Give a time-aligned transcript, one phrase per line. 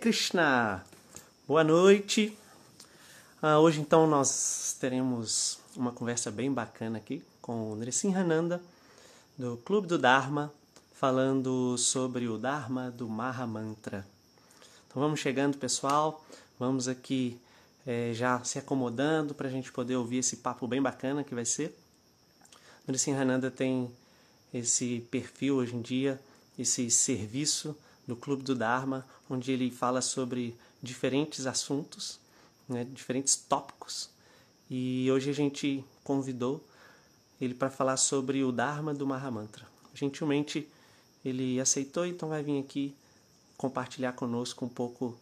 [0.00, 0.82] Krishna!
[1.46, 2.34] Boa noite!
[3.42, 8.62] Ah, hoje então nós teremos uma conversa bem bacana aqui com o Nrisimhananda
[9.36, 10.50] do Clube do Dharma,
[10.94, 14.06] falando sobre o Dharma do Maha Mantra.
[14.88, 16.24] Então vamos chegando, pessoal.
[16.58, 17.38] Vamos aqui
[17.86, 21.44] é, já se acomodando para a gente poder ouvir esse papo bem bacana que vai
[21.44, 21.78] ser.
[22.88, 23.90] O Nrisimhananda tem
[24.54, 26.18] esse perfil hoje em dia,
[26.58, 32.18] esse serviço no Clube do Dharma, onde ele fala sobre diferentes assuntos,
[32.68, 34.10] né, diferentes tópicos.
[34.70, 36.64] E hoje a gente convidou
[37.40, 39.66] ele para falar sobre o Dharma do Mahamantra.
[39.94, 40.68] Gentilmente
[41.24, 42.94] ele aceitou, então vai vir aqui
[43.56, 45.18] compartilhar conosco um pouco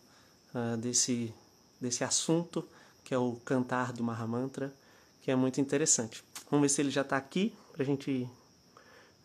[0.55, 1.33] uh, desse,
[1.81, 2.67] desse assunto
[3.05, 4.75] que é o cantar do Mahamantra,
[5.21, 6.25] que é muito interessante.
[6.51, 8.29] Vamos ver se ele já está aqui para a gente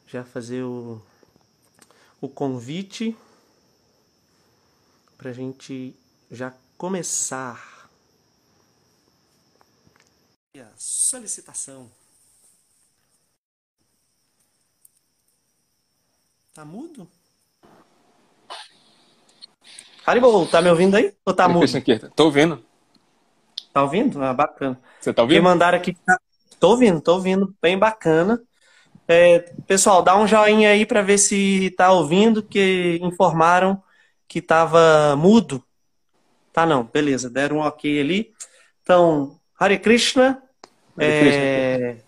[0.05, 1.01] já fazer o,
[2.19, 3.15] o convite
[5.19, 5.93] para a gente
[6.31, 7.89] já começar
[10.57, 11.91] a solicitação.
[16.53, 17.05] Tá mudo?
[20.05, 21.13] Haribo, tá me ouvindo aí?
[21.25, 21.65] Ou tá mudo?
[22.15, 22.63] Tô ouvindo.
[23.73, 24.23] Tá ouvindo?
[24.23, 24.79] Ah, bacana.
[25.01, 25.35] Você tá ouvindo?
[25.37, 25.93] Me mandaram aqui.
[25.93, 26.17] Tá...
[26.61, 27.53] Tô ouvindo, tô ouvindo.
[27.61, 28.41] Bem bacana.
[29.05, 33.83] É, pessoal, dá um joinha aí para ver se tá ouvindo, que informaram
[34.29, 35.61] que estava mudo.
[36.53, 38.31] Tá não, beleza, deram um ok ali.
[38.83, 40.41] Então, Hare Krishna,
[40.95, 41.19] Hare é...
[41.19, 42.05] Krishna.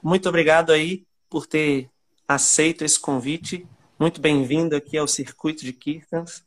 [0.00, 1.90] muito obrigado aí por ter
[2.26, 3.66] aceito esse convite.
[3.98, 6.44] Muito bem-vindo aqui ao Circuito de Kirtans.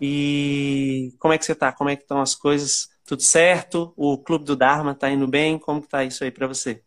[0.00, 1.72] E como é que você está?
[1.72, 2.88] Como é que estão as coisas?
[3.04, 3.92] Tudo certo?
[3.96, 5.58] O Clube do Dharma está indo bem?
[5.58, 6.82] Como está isso aí para você?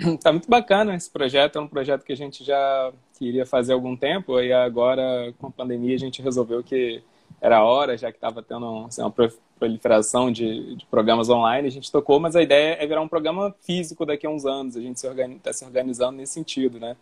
[0.22, 3.74] Tá muito bacana esse projeto, é um projeto que a gente já queria fazer há
[3.74, 7.02] algum tempo e agora com a pandemia a gente resolveu que
[7.40, 9.14] era hora, já que estava tendo assim, uma
[9.58, 13.54] proliferação de, de, programas online, a gente tocou, mas a ideia é virar um programa
[13.62, 16.96] físico daqui a uns anos, a gente está se, tá se organizando nesse sentido, né?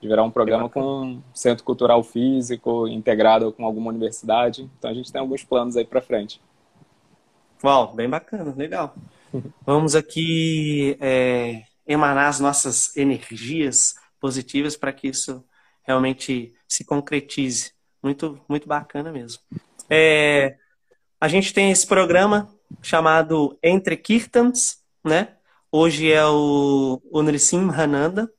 [0.00, 4.94] De virar um programa com um centro cultural físico, integrado com alguma universidade, então a
[4.94, 6.40] gente tem alguns planos aí para frente.
[7.62, 8.94] Uau, bem bacana, legal.
[9.66, 15.42] Vamos aqui é, emanar as nossas energias positivas para que isso
[15.82, 17.72] realmente se concretize.
[18.02, 19.40] Muito, muito bacana mesmo.
[19.88, 20.56] É,
[21.18, 25.34] a gente tem esse programa chamado Entre Kirtans, né?
[25.72, 28.30] Hoje é o, o Nrisim Hananda.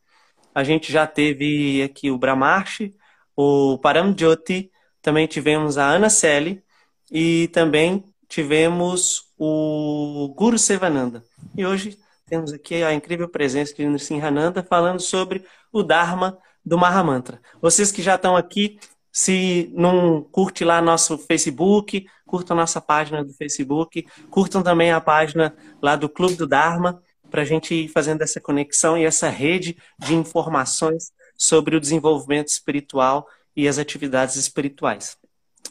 [0.54, 2.96] A gente já teve aqui o Brahmarshi,
[3.36, 6.64] o Paramjyoti, também tivemos a Ana Selle
[7.12, 11.24] e também tivemos o Guru Sevananda.
[11.58, 11.98] E hoje
[12.30, 17.42] temos aqui a incrível presença de Nrsim Hananda falando sobre o Dharma do Mahamantra.
[17.60, 18.80] Vocês que já estão aqui,
[19.12, 25.56] se não curte lá nosso Facebook, curtam nossa página do Facebook, curtam também a página
[25.82, 29.78] lá do Clube do Dharma, para a gente ir fazendo essa conexão e essa rede
[29.98, 35.18] de informações sobre o desenvolvimento espiritual e as atividades espirituais.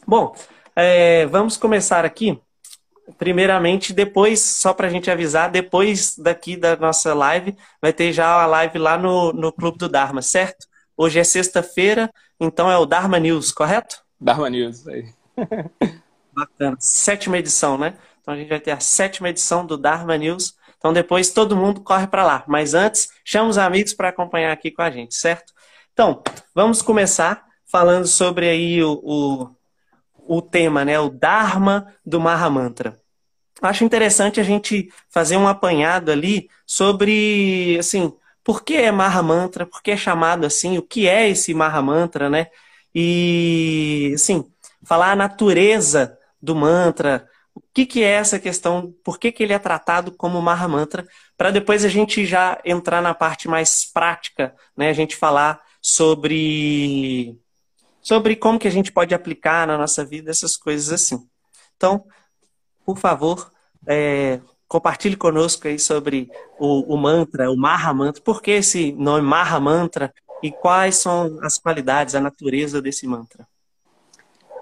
[0.05, 0.35] Bom,
[0.75, 2.39] é, vamos começar aqui
[3.17, 8.27] primeiramente, depois, só para a gente avisar, depois daqui da nossa live, vai ter já
[8.41, 10.67] a live lá no, no Clube do Dharma, certo?
[10.95, 14.03] Hoje é sexta-feira, então é o Dharma News, correto?
[14.19, 15.13] Dharma News, aí.
[16.33, 16.77] Bacana.
[16.79, 17.95] Sétima edição, né?
[18.21, 20.55] Então a gente vai ter a sétima edição do Dharma News.
[20.77, 22.43] Então depois todo mundo corre para lá.
[22.47, 25.53] Mas antes, chama os amigos para acompanhar aqui com a gente, certo?
[25.93, 26.21] Então,
[26.55, 29.55] vamos começar falando sobre aí o, o
[30.29, 30.99] o tema, né?
[30.99, 32.95] O Dharma do Mahamantra.
[33.59, 39.81] Acho interessante a gente fazer um apanhado ali sobre, assim, por que é Mahamantra, por
[39.81, 42.47] que é chamado assim, o que é esse Mahamantra, né?
[42.93, 44.45] E, assim,
[44.83, 49.53] falar a natureza do mantra, o que, que é essa questão, por que, que ele
[49.53, 54.89] é tratado como Mahamantra, para depois a gente já entrar na parte mais prática, né?
[54.89, 57.35] A gente falar sobre
[58.01, 61.27] sobre como que a gente pode aplicar na nossa vida essas coisas assim.
[61.75, 62.05] Então,
[62.85, 63.51] por favor,
[63.87, 66.29] é, compartilhe conosco aí sobre
[66.59, 68.21] o, o, mantra, o Maha Mantra.
[68.21, 73.47] Por que esse nome Maha Mantra e quais são as qualidades, a natureza desse mantra?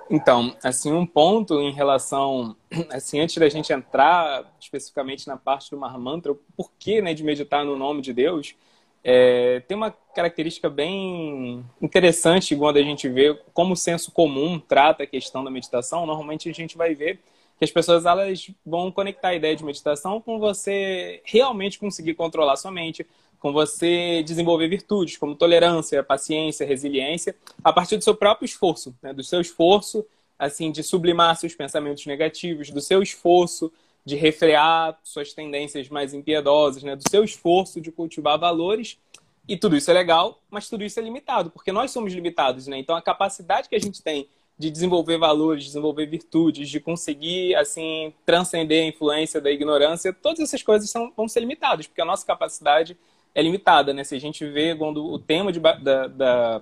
[0.10, 2.56] Então, assim, um ponto em relação,
[2.90, 7.24] assim, antes da gente entrar especificamente na parte do Maha Mantra, o porquê né, de
[7.24, 8.56] meditar no nome de Deus,
[9.04, 15.04] é, tem uma característica bem interessante quando a gente vê como o senso comum trata
[15.04, 16.06] a questão da meditação.
[16.06, 17.20] Normalmente a gente vai ver
[17.58, 22.56] que as pessoas elas vão conectar a ideia de meditação com você realmente conseguir controlar
[22.56, 23.06] sua mente,
[23.40, 29.14] com você desenvolver virtudes como tolerância, paciência, resiliência, a partir do seu próprio esforço, né?
[29.14, 30.06] do seu esforço
[30.38, 33.72] assim de sublimar seus pensamentos negativos, do seu esforço
[34.08, 36.96] de refrear suas tendências mais impiedosas, né?
[36.96, 38.98] do seu esforço de cultivar valores.
[39.46, 42.78] E tudo isso é legal, mas tudo isso é limitado, porque nós somos limitados, né?
[42.78, 48.14] Então a capacidade que a gente tem de desenvolver valores, desenvolver virtudes, de conseguir assim
[48.26, 52.26] transcender a influência da ignorância, todas essas coisas são, vão ser limitadas, porque a nossa
[52.26, 52.98] capacidade
[53.36, 54.06] é limitada, né?
[54.06, 56.62] Se a gente vê quando o tema de, da, da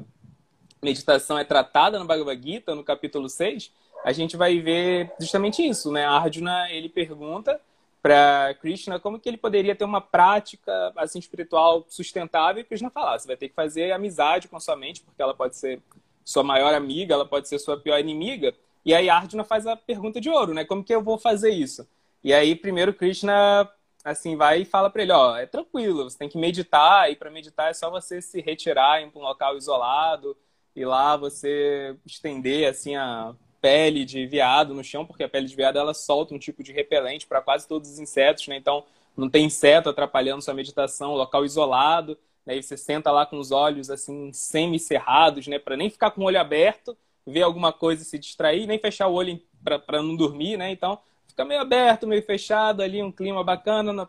[0.82, 3.72] meditação é tratada no Bhagavad Gita, no capítulo 6,
[4.06, 6.06] a gente vai ver justamente isso, né?
[6.06, 7.60] Arjuna, ele pergunta
[8.04, 13.18] para Krishna como que ele poderia ter uma prática assim espiritual sustentável e Krishna fala,
[13.18, 15.82] você vai ter que fazer amizade com sua mente, porque ela pode ser
[16.24, 18.54] sua maior amiga, ela pode ser sua pior inimiga.
[18.86, 20.64] E aí Arjuna faz a pergunta de ouro, né?
[20.64, 21.88] Como que eu vou fazer isso?
[22.24, 23.68] E aí primeiro Krishna
[24.04, 27.32] assim vai e fala para ele, ó, é tranquilo, você tem que meditar e para
[27.32, 30.38] meditar é só você se retirar em um local isolado
[30.76, 33.34] e lá você estender assim a
[33.66, 36.72] pele de veado no chão, porque a pele de veado ela solta um tipo de
[36.72, 38.58] repelente para quase todos os insetos, né?
[38.58, 38.84] Então
[39.18, 42.16] não tem inseto atrapalhando sua meditação, local isolado,
[42.46, 42.56] né?
[42.56, 45.58] E você senta lá com os olhos assim semi-cerrados, né?
[45.58, 46.96] Para nem ficar com o olho aberto,
[47.26, 50.70] ver alguma coisa e se distrair, nem fechar o olho para não dormir, né?
[50.70, 54.08] Então fica meio aberto, meio fechado ali, um clima bacana, no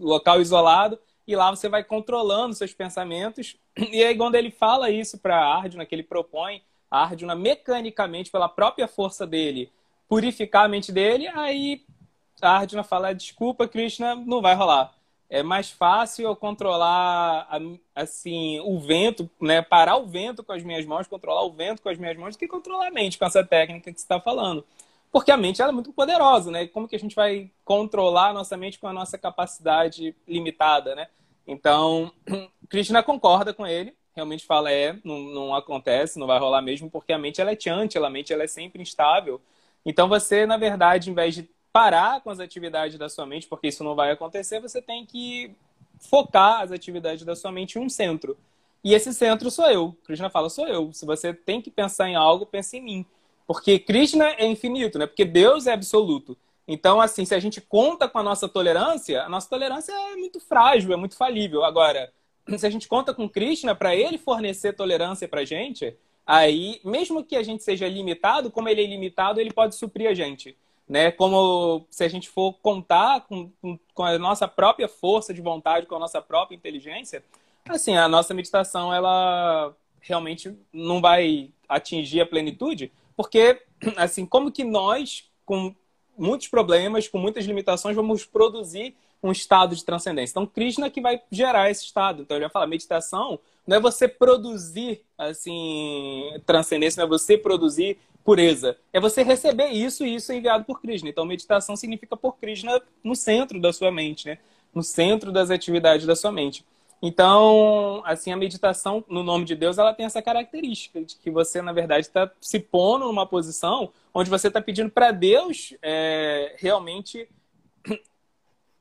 [0.00, 3.56] local isolado, e lá você vai controlando seus pensamentos.
[3.92, 8.86] E aí quando ele fala isso para Arjuna, que ele propõe Arjuna mecanicamente, pela própria
[8.86, 9.70] força dele,
[10.08, 11.84] purificar a mente dele, aí
[12.40, 14.94] Arjuna fala, desculpa, Krishna, não vai rolar.
[15.28, 17.48] É mais fácil eu controlar
[17.94, 19.60] assim o vento, né?
[19.60, 22.38] Parar o vento com as minhas mãos, controlar o vento com as minhas mãos, do
[22.38, 24.64] que controlar a mente com essa técnica que você está falando.
[25.10, 26.68] Porque a mente é muito poderosa, né?
[26.68, 31.08] Como que a gente vai controlar a nossa mente com a nossa capacidade limitada, né?
[31.46, 32.12] Então,
[32.68, 37.12] Krishna concorda com ele realmente fala é, não, não acontece, não vai rolar mesmo, porque
[37.12, 39.40] a mente ela é chante, a mente ela é sempre instável.
[39.84, 43.68] Então você, na verdade, em vez de parar com as atividades da sua mente, porque
[43.68, 45.54] isso não vai acontecer, você tem que
[46.00, 48.36] focar as atividades da sua mente em um centro.
[48.82, 49.96] E esse centro sou eu.
[50.04, 50.92] Krishna fala, sou eu.
[50.92, 53.06] Se você tem que pensar em algo, pense em mim.
[53.46, 55.06] Porque Krishna é infinito, né?
[55.06, 56.36] Porque Deus é absoluto.
[56.66, 60.40] Então, assim, se a gente conta com a nossa tolerância, a nossa tolerância é muito
[60.40, 61.64] frágil, é muito falível.
[61.64, 62.12] Agora,
[62.56, 67.36] se a gente conta com Krishna para ele fornecer tolerância para gente, aí, mesmo que
[67.36, 70.56] a gente seja limitado, como ele é ilimitado, ele pode suprir a gente.
[70.88, 71.10] Né?
[71.10, 73.50] Como se a gente for contar com,
[73.92, 77.24] com a nossa própria força de vontade, com a nossa própria inteligência,
[77.68, 83.60] assim, a nossa meditação, ela realmente não vai atingir a plenitude, porque,
[83.96, 85.74] assim, como que nós, com
[86.16, 90.32] muitos problemas, com muitas limitações, vamos produzir um estado de transcendência.
[90.32, 92.22] Então, Krishna que vai gerar esse estado.
[92.22, 97.98] Então, ele vai falar, meditação não é você produzir, assim, transcendência, não é você produzir
[98.24, 98.76] pureza.
[98.92, 101.08] É você receber isso e isso é enviado por Krishna.
[101.08, 104.38] Então, meditação significa por Krishna no centro da sua mente, né?
[104.74, 106.64] No centro das atividades da sua mente.
[107.00, 111.60] Então, assim, a meditação no nome de Deus, ela tem essa característica de que você,
[111.60, 117.28] na verdade, está se pondo numa posição onde você está pedindo para Deus é, realmente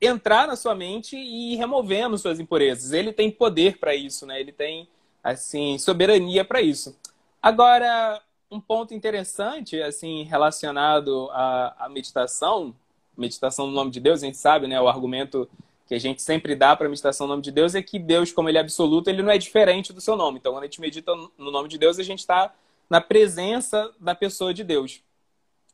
[0.01, 2.91] entrar na sua mente e ir removendo suas impurezas.
[2.91, 4.39] Ele tem poder para isso, né?
[4.39, 4.87] Ele tem
[5.23, 6.95] assim soberania para isso.
[7.41, 12.75] Agora, um ponto interessante assim relacionado à, à, meditação,
[13.17, 14.79] meditação no nome de Deus, a gente sabe, né?
[14.79, 15.49] O argumento
[15.87, 18.49] que a gente sempre dá para meditação no nome de Deus é que Deus, como
[18.49, 20.39] ele é absoluto, ele não é diferente do seu nome.
[20.39, 22.53] Então, quando a gente medita no nome de Deus, a gente está
[22.89, 25.01] na presença da pessoa de Deus.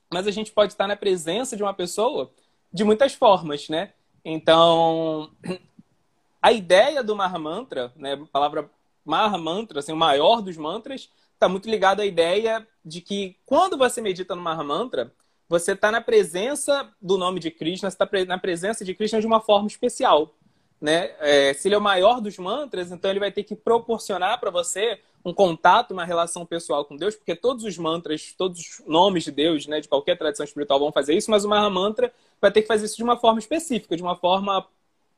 [0.09, 2.29] Mas a gente pode estar na presença de uma pessoa
[2.71, 3.93] de muitas formas, né?
[4.23, 5.31] Então,
[6.41, 8.69] a ideia do Mahamantra, né, a palavra
[9.03, 13.99] Mahamantra, assim, o maior dos mantras, está muito ligado à ideia de que quando você
[14.01, 15.11] medita no Mahamantra,
[15.49, 19.27] você está na presença do nome de Krishna, você está na presença de Krishna de
[19.27, 20.33] uma forma especial.
[20.79, 21.11] Né?
[21.19, 24.49] É, se ele é o maior dos mantras, então ele vai ter que proporcionar para
[24.49, 29.23] você um contato, uma relação pessoal com Deus, porque todos os mantras, todos os nomes
[29.23, 32.61] de Deus, né, de qualquer tradição espiritual vão fazer isso, mas o Mahamantra vai ter
[32.61, 34.67] que fazer isso de uma forma específica, de uma forma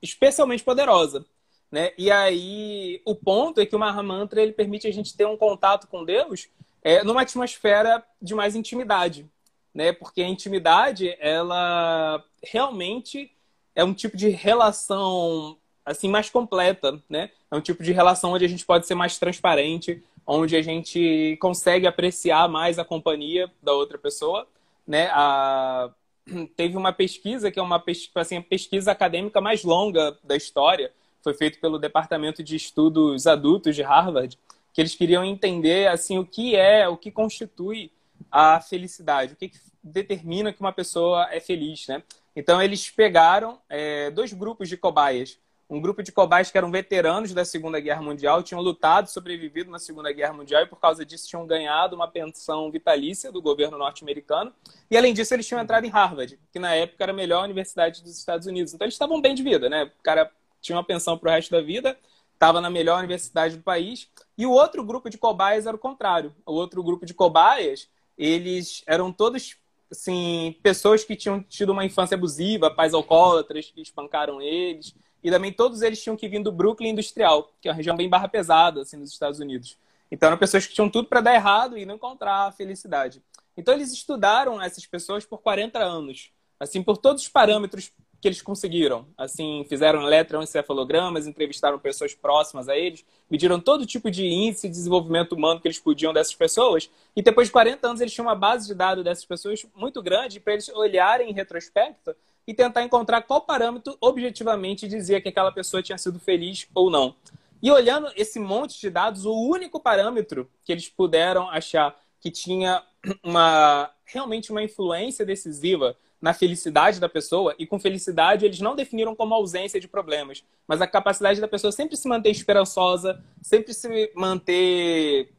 [0.02, 1.26] especialmente poderosa.
[1.72, 1.92] Né?
[1.98, 5.88] E aí, o ponto é que o Mahamantra ele permite a gente ter um contato
[5.88, 6.50] com Deus
[6.84, 9.28] é, numa atmosfera de mais intimidade.
[9.74, 9.92] Né?
[9.92, 13.32] Porque a intimidade, ela realmente
[13.74, 17.30] é um tipo de relação assim mais completa, né?
[17.52, 21.38] É um tipo de relação onde a gente pode ser mais transparente, onde a gente
[21.42, 24.48] consegue apreciar mais a companhia da outra pessoa,
[24.88, 25.10] né?
[25.12, 25.90] A...
[26.56, 30.92] Teve uma pesquisa que é uma pesquisa, assim, a pesquisa acadêmica mais longa da história,
[31.22, 34.38] foi feito pelo Departamento de Estudos Adultos de Harvard,
[34.74, 37.92] que eles queriam entender assim o que é, o que constitui
[38.32, 39.34] a felicidade?
[39.34, 42.02] O que, que determina que uma pessoa é feliz, né?
[42.36, 45.38] Então eles pegaram é, dois grupos de cobaias.
[45.74, 49.80] Um grupo de cobaias que eram veteranos da Segunda Guerra Mundial, tinham lutado, sobrevivido na
[49.80, 54.54] Segunda Guerra Mundial e por causa disso tinham ganhado uma pensão vitalícia do governo norte-americano.
[54.92, 58.04] E além disso eles tinham entrado em Harvard, que na época era a melhor universidade
[58.04, 58.72] dos Estados Unidos.
[58.72, 59.86] Então eles estavam bem de vida, né?
[59.86, 61.98] O cara tinha uma pensão para o resto da vida,
[62.36, 64.08] estava na melhor universidade do país.
[64.38, 66.36] E o outro grupo de cobaias era o contrário.
[66.46, 69.58] O outro grupo de cobaias, eles eram todos
[69.90, 74.94] assim, pessoas que tinham tido uma infância abusiva, pais alcoólatras que espancaram eles.
[75.24, 78.10] E também todos eles tinham que vir do Brooklyn Industrial, que é uma região bem
[78.10, 79.78] barra pesada, assim, nos Estados Unidos.
[80.12, 83.22] Então eram pessoas que tinham tudo para dar errado e não encontrar a felicidade.
[83.56, 87.92] Então eles estudaram essas pessoas por 40 anos, assim, por todos os parâmetros
[88.24, 89.06] que eles conseguiram.
[89.18, 95.34] Assim, fizeram eletroencefalogramas, entrevistaram pessoas próximas a eles, mediram todo tipo de índice de desenvolvimento
[95.34, 96.90] humano que eles podiam dessas pessoas.
[97.16, 100.40] E depois de 40 anos, eles tinham uma base de dados dessas pessoas muito grande
[100.40, 102.16] para eles olharem em retrospecto
[102.48, 107.16] e tentar encontrar qual parâmetro objetivamente dizia que aquela pessoa tinha sido feliz ou não.
[107.62, 112.84] E olhando esse monte de dados, o único parâmetro que eles puderam achar que tinha
[113.24, 119.14] uma realmente uma influência decisiva na felicidade da pessoa, e com felicidade eles não definiram
[119.14, 124.10] como ausência de problemas, mas a capacidade da pessoa sempre se manter esperançosa, sempre se
[124.16, 125.34] manter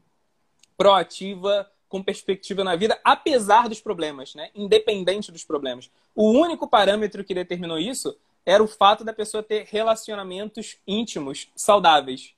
[0.76, 4.50] proativa, com perspectiva na vida, apesar dos problemas, né?
[4.52, 5.88] independente dos problemas.
[6.12, 12.34] O único parâmetro que determinou isso era o fato da pessoa ter relacionamentos íntimos saudáveis.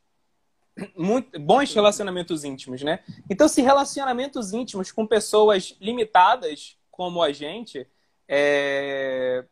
[0.94, 3.02] Muito, bons relacionamentos íntimos, né?
[3.30, 7.86] Então, se relacionamentos íntimos com pessoas limitadas como a gente,
[8.28, 9.42] é,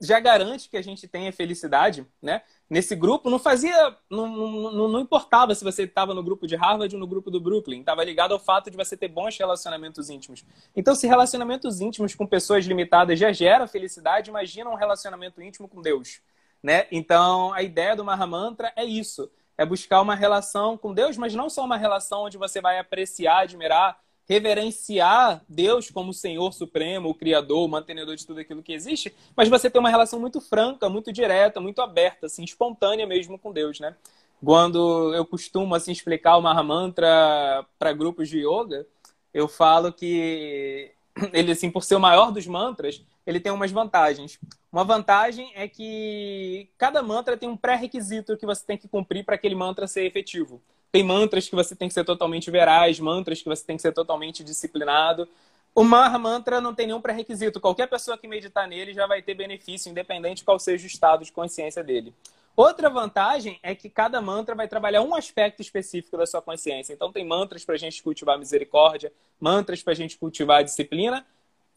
[0.00, 2.42] já garante que a gente tenha felicidade, né?
[2.70, 6.94] Nesse grupo não fazia, não, não, não importava se você estava no grupo de Harvard
[6.94, 10.44] ou no grupo do Brooklyn, estava ligado ao fato de você ter bons relacionamentos íntimos.
[10.76, 15.82] Então, se relacionamentos íntimos com pessoas limitadas já gera felicidade, imagina um relacionamento íntimo com
[15.82, 16.20] Deus,
[16.62, 16.86] né?
[16.92, 21.50] Então, a ideia do Mahamantra é isso, é buscar uma relação com Deus, mas não
[21.50, 27.64] só uma relação onde você vai apreciar, admirar reverenciar Deus como Senhor Supremo, o Criador,
[27.64, 31.10] o mantenedor de tudo aquilo que existe, mas você tem uma relação muito franca, muito
[31.10, 33.96] direta, muito aberta, assim, espontânea mesmo com Deus, né?
[34.44, 38.86] Quando eu costumo assim explicar o Mahamantra para grupos de yoga,
[39.32, 40.92] eu falo que
[41.32, 44.38] ele assim, por ser o maior dos mantras, ele tem umas vantagens.
[44.70, 49.34] Uma vantagem é que cada mantra tem um pré-requisito que você tem que cumprir para
[49.34, 50.62] aquele mantra ser efetivo.
[50.90, 53.92] Tem mantras que você tem que ser totalmente veraz, mantras que você tem que ser
[53.92, 55.28] totalmente disciplinado.
[55.74, 57.60] O Maha Mantra não tem nenhum pré-requisito.
[57.60, 61.30] Qualquer pessoa que meditar nele já vai ter benefício, independente qual seja o estado de
[61.30, 62.12] consciência dele.
[62.56, 66.92] Outra vantagem é que cada mantra vai trabalhar um aspecto específico da sua consciência.
[66.92, 71.24] Então, tem mantras para a gente cultivar misericórdia, mantras para a gente cultivar a disciplina.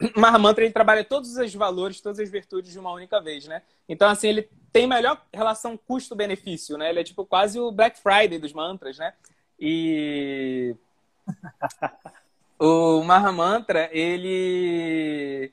[0.18, 3.62] Maha Mantra ele trabalha todos os valores, todas as virtudes de uma única vez, né?
[3.88, 6.90] Então, assim, ele tem melhor relação custo-benefício, né?
[6.90, 9.14] Ele é tipo quase o Black Friday dos mantras, né?
[9.60, 10.76] E
[12.58, 15.52] o Mahamantra, ele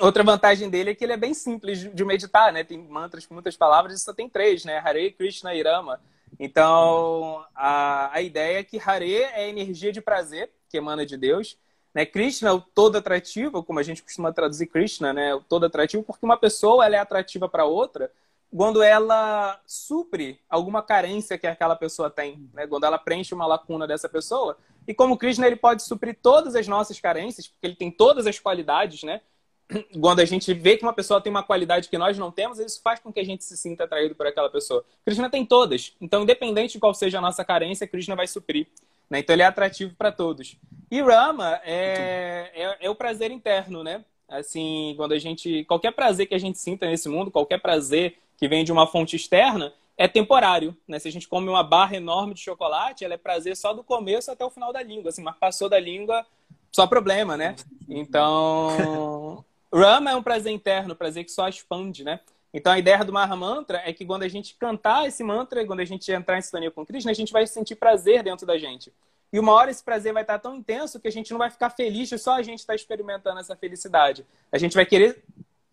[0.00, 2.62] outra vantagem dele é que ele é bem simples de meditar, né?
[2.62, 4.78] Tem mantras com muitas palavras e só tem três, né?
[4.78, 6.00] Hare, Krishna e Rama.
[6.38, 11.56] Então, a, a ideia é que Hare é energia de prazer que emana de Deus.
[11.94, 12.04] Né?
[12.04, 15.34] Krishna é o todo atrativo, como a gente costuma traduzir Krishna, né?
[15.34, 18.10] O todo atrativo, porque uma pessoa ela é atrativa para outra
[18.54, 22.66] quando ela supre alguma carência que aquela pessoa tem, né?
[22.66, 24.56] quando ela preenche uma lacuna dessa pessoa.
[24.86, 28.38] E como Krishna ele pode suprir todas as nossas carências, porque ele tem todas as
[28.38, 29.20] qualidades, né?
[30.00, 32.80] Quando a gente vê que uma pessoa tem uma qualidade que nós não temos, isso
[32.82, 34.84] faz com que a gente se sinta atraído por aquela pessoa.
[35.04, 35.94] Krishna tem todas.
[36.00, 38.68] Então, independente de qual seja a nossa carência, Krishna vai suprir.
[39.10, 39.18] Né?
[39.18, 40.56] Então, ele é atrativo para todos.
[40.88, 44.04] E Rama é, é, é o prazer interno, né?
[44.28, 45.64] Assim, quando a gente.
[45.64, 49.16] Qualquer prazer que a gente sinta nesse mundo, qualquer prazer que vem de uma fonte
[49.16, 50.76] externa, é temporário.
[50.86, 50.98] Né?
[50.98, 54.30] Se a gente come uma barra enorme de chocolate, ela é prazer só do começo
[54.30, 55.10] até o final da língua.
[55.10, 56.24] Assim, mas passou da língua,
[56.70, 57.56] só problema, né?
[57.88, 62.20] Então, Rama é um prazer interno, prazer que só expande, né?
[62.52, 65.80] Então, a ideia do Maha Mantra é que quando a gente cantar esse mantra, quando
[65.80, 68.92] a gente entrar em sintonia com Krishna, a gente vai sentir prazer dentro da gente.
[69.32, 71.68] E uma hora esse prazer vai estar tão intenso que a gente não vai ficar
[71.70, 74.24] feliz de só a gente estar experimentando essa felicidade.
[74.50, 75.22] A gente vai querer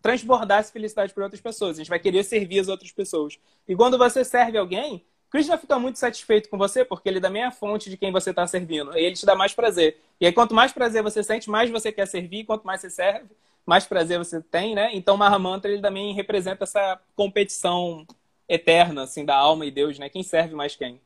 [0.04, 1.78] transbordar essa felicidade para outras pessoas.
[1.78, 3.40] A gente vai querer servir as outras pessoas.
[3.66, 7.46] E quando você serve alguém, Krishna fica muito satisfeito com você porque ele também é
[7.46, 8.96] a fonte de quem você está servindo.
[8.98, 9.98] E ele te dá mais prazer.
[10.20, 12.44] E aí, quanto mais prazer você sente, mais você quer servir.
[12.44, 13.30] Quanto mais você serve,
[13.66, 14.90] mais prazer você tem, né?
[14.94, 18.06] Então, Mahamantra, ele também representa essa competição
[18.48, 20.10] eterna, assim, da alma e Deus, né?
[20.10, 21.00] Quem serve mais quem.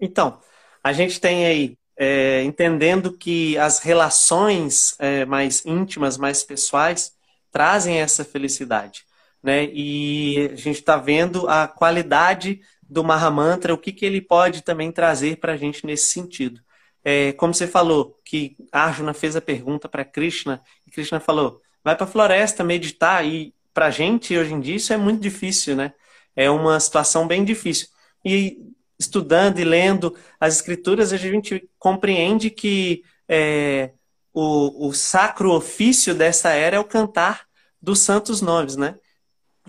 [0.00, 0.40] Então,
[0.82, 7.16] a gente tem aí é, entendendo que as relações é, mais íntimas, mais pessoais,
[7.50, 9.04] trazem essa felicidade.
[9.42, 9.66] Né?
[9.72, 14.90] E a gente está vendo a qualidade do Mahamantra, o que, que ele pode também
[14.90, 16.60] trazer para a gente nesse sentido.
[17.04, 21.94] É, como você falou, que Arjuna fez a pergunta para Krishna, e Krishna falou, vai
[21.94, 25.76] para a floresta meditar, e para a gente, hoje em dia, isso é muito difícil,
[25.76, 25.92] né?
[26.34, 27.88] É uma situação bem difícil.
[28.24, 28.58] E
[28.98, 33.92] estudando e lendo as escrituras, a gente compreende que é,
[34.32, 37.47] o, o sacro ofício dessa era é o cantar
[37.80, 38.94] dos santos nomes, né?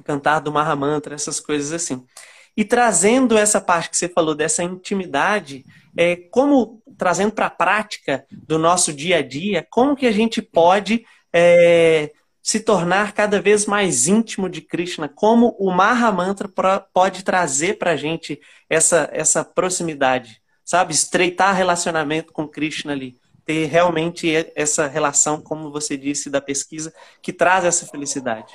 [0.04, 2.06] Cantar do Mahamantra, essas coisas assim.
[2.56, 8.26] E trazendo essa parte que você falou dessa intimidade, é, como trazendo para a prática
[8.32, 13.66] do nosso dia a dia, como que a gente pode é, se tornar cada vez
[13.66, 16.50] mais íntimo de Krishna, como o Mahamantra
[16.94, 20.94] pode trazer para a gente essa, essa proximidade, sabe?
[20.94, 23.18] Estreitar relacionamento com Krishna ali,
[23.50, 28.54] ter realmente essa relação, como você disse, da pesquisa, que traz essa felicidade.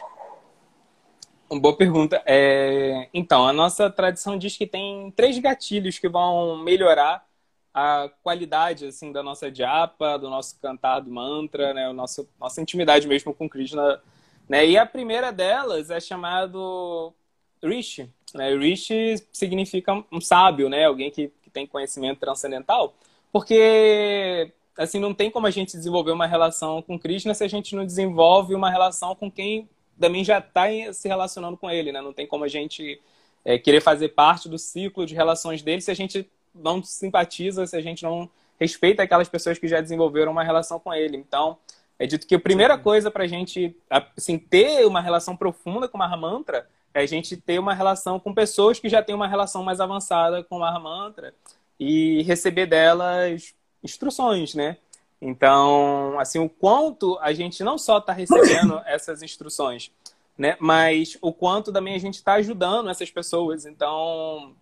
[1.51, 2.23] Uma boa pergunta.
[2.25, 3.09] É...
[3.13, 7.27] Então, a nossa tradição diz que tem três gatilhos que vão melhorar
[7.75, 12.63] a qualidade assim da nossa japa, do nosso cantar do mantra, né, o nosso nossa
[12.63, 14.01] intimidade mesmo com Krishna,
[14.49, 14.65] né?
[14.65, 17.13] E a primeira delas é chamado
[17.61, 18.55] Rishi, né?
[18.55, 20.85] Rishi significa um sábio, né?
[20.85, 22.95] Alguém que, que tem conhecimento transcendental,
[23.33, 27.75] porque assim não tem como a gente desenvolver uma relação com Krishna se a gente
[27.75, 32.01] não desenvolve uma relação com quem também já está se relacionando com ele, né?
[32.01, 33.01] Não tem como a gente
[33.45, 37.77] é, querer fazer parte do ciclo de relações dele se a gente não simpatiza, se
[37.77, 41.17] a gente não respeita aquelas pessoas que já desenvolveram uma relação com ele.
[41.17, 41.59] Então,
[41.99, 43.77] é dito que a primeira coisa para a gente
[44.17, 48.79] assim, ter uma relação profunda com Mahamantra é a gente ter uma relação com pessoas
[48.79, 51.35] que já têm uma relação mais avançada com Mahamantra
[51.79, 53.55] e receber delas
[53.85, 54.79] instruções, né?
[55.21, 59.91] Então, assim, o quanto a gente não só está recebendo essas instruções,
[60.37, 60.57] né?
[60.59, 63.65] Mas o quanto também a gente está ajudando essas pessoas.
[63.65, 64.55] Então,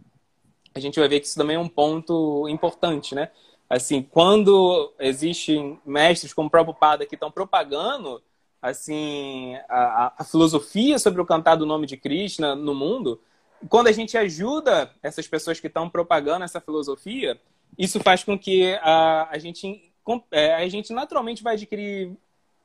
[0.74, 3.30] a gente vai ver que isso também é um ponto importante, né?
[3.68, 8.22] Assim, quando existem mestres como o próprio Pada que estão propagando
[8.60, 13.20] assim a, a, filosofia sobre o cantar do nome de Krishna no mundo,
[13.68, 17.40] quando a gente ajuda essas pessoas que estão propagando essa filosofia,
[17.78, 19.92] isso faz com que a, a gente
[20.30, 22.16] é, a gente naturalmente vai adquirir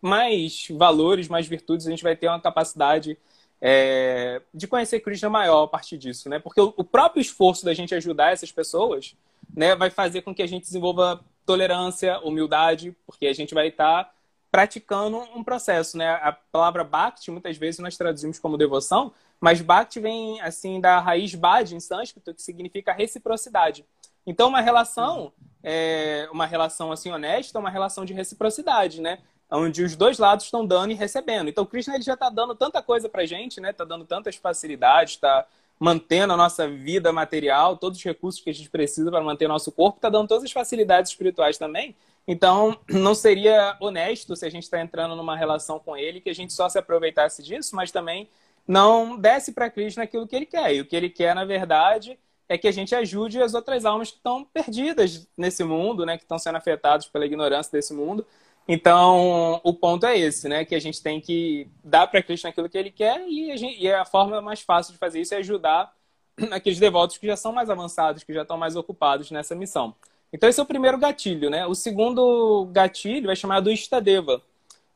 [0.02, 3.18] mais valores, mais virtudes, a gente vai ter uma capacidade
[3.62, 6.40] é, de conhecer Krishna maior a partir disso, né?
[6.40, 9.16] Porque o, o, próprio esforço da gente ajudar essas pessoas,
[9.56, 14.04] né, vai fazer com que a gente desenvolva tolerância, humildade, porque a gente vai estar
[14.04, 14.12] tá
[14.52, 16.10] praticando um processo, né?
[16.22, 21.34] A palavra bhakti muitas vezes nós traduzimos como devoção, mas bhakti vem assim da raiz
[21.34, 23.86] bhad em sânscrito, que significa reciprocidade.
[24.28, 25.32] Então, uma relação,
[25.64, 29.20] é, uma relação assim honesta, é uma relação de reciprocidade, né?
[29.50, 31.50] onde os dois lados estão dando e recebendo.
[31.50, 33.70] Então, o Krishna ele já está dando tanta coisa para gente, né?
[33.70, 35.46] Está dando tantas facilidades, está
[35.80, 39.72] mantendo a nossa vida material, todos os recursos que a gente precisa para manter nosso
[39.72, 41.96] corpo, está dando todas as facilidades espirituais também.
[42.28, 46.36] Então, não seria honesto se a gente está entrando numa relação com ele que a
[46.36, 48.28] gente só se aproveitasse disso, mas também
[48.68, 50.76] não desse para Krishna aquilo que ele quer.
[50.76, 54.12] E o que ele quer, na verdade, é que a gente ajude as outras almas
[54.12, 56.18] que estão perdidas nesse mundo, né?
[56.18, 58.26] Que estão sendo afetadas pela ignorância desse mundo
[58.68, 60.66] então, o ponto é esse, né?
[60.66, 63.82] Que a gente tem que dar para Cristo aquilo que ele quer e a, gente,
[63.82, 65.94] e a forma mais fácil de fazer isso é ajudar
[66.52, 69.96] aqueles devotos que já são mais avançados, que já estão mais ocupados nessa missão.
[70.34, 71.66] Então, esse é o primeiro gatilho, né?
[71.66, 74.42] O segundo gatilho é chamado Istadeva.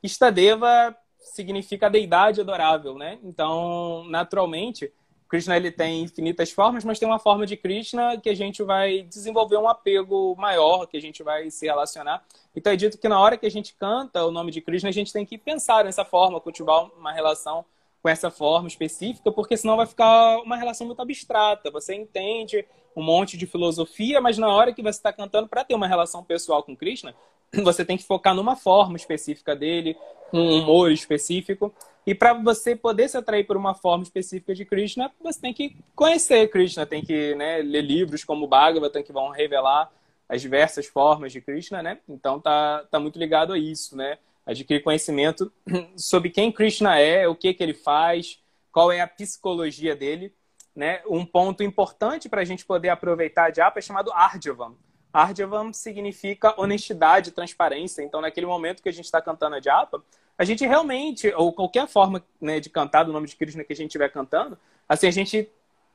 [0.04, 3.20] Istadeva significa deidade adorável, né?
[3.24, 4.92] Então, naturalmente,
[5.32, 9.04] Krishna ele tem infinitas formas, mas tem uma forma de Krishna que a gente vai
[9.04, 12.22] desenvolver um apego maior, que a gente vai se relacionar.
[12.54, 14.92] Então é dito que na hora que a gente canta o nome de Krishna, a
[14.92, 17.64] gente tem que pensar nessa forma, cultivar uma relação
[18.04, 21.72] com essa forma específica, porque senão vai ficar uma relação muito abstrata.
[21.72, 25.76] Você entende um monte de filosofia, mas na hora que você está cantando, para ter
[25.76, 27.16] uma relação pessoal com Krishna,
[27.64, 29.96] você tem que focar numa forma específica dele,
[30.34, 31.74] um humor específico.
[32.06, 35.76] E para você poder se atrair por uma forma específica de Krishna, você tem que
[35.96, 39.92] conhecer Krishna, tem que né, ler livros como Bhagavatam que vão revelar
[40.28, 42.00] as diversas formas de Krishna, né?
[42.08, 44.18] Então tá, tá muito ligado a isso, né?
[44.46, 45.52] Adquirir conhecimento
[45.96, 48.40] sobre quem Krishna é, o que que ele faz,
[48.72, 50.34] qual é a psicologia dele,
[50.76, 51.02] né?
[51.06, 54.76] Um ponto importante para a gente poder aproveitar a japa é chamado Arjavam.
[55.14, 58.02] Arjavam significa honestidade, transparência.
[58.02, 60.02] Então, naquele momento que a gente está cantando a japa,
[60.42, 63.76] a gente realmente, ou qualquer forma né, de cantar do nome de Krishna que a
[63.76, 64.58] gente estiver cantando,
[64.90, 65.48] assim, a gente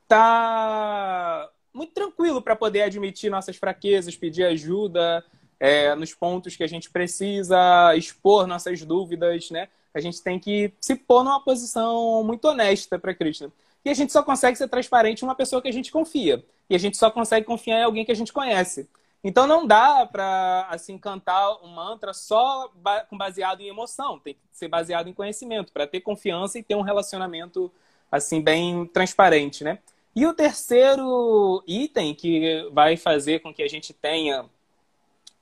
[0.07, 5.25] tá muito tranquilo para poder admitir nossas fraquezas, pedir ajuda,
[5.59, 9.67] é, nos pontos que a gente precisa expor nossas dúvidas, né?
[9.93, 13.51] A gente tem que se pôr numa posição muito honesta para Krishna.
[13.85, 16.45] E a gente só consegue ser transparente em uma pessoa que a gente confia.
[16.71, 18.89] E a gente só consegue confiar em alguém que a gente conhece.
[19.29, 22.71] Então não dá para assim cantar um mantra só
[23.11, 26.81] baseado em emoção, tem que ser baseado em conhecimento para ter confiança e ter um
[26.81, 27.69] relacionamento
[28.09, 29.81] assim bem transparente, né?
[30.15, 34.45] E o terceiro item que vai fazer com que a gente tenha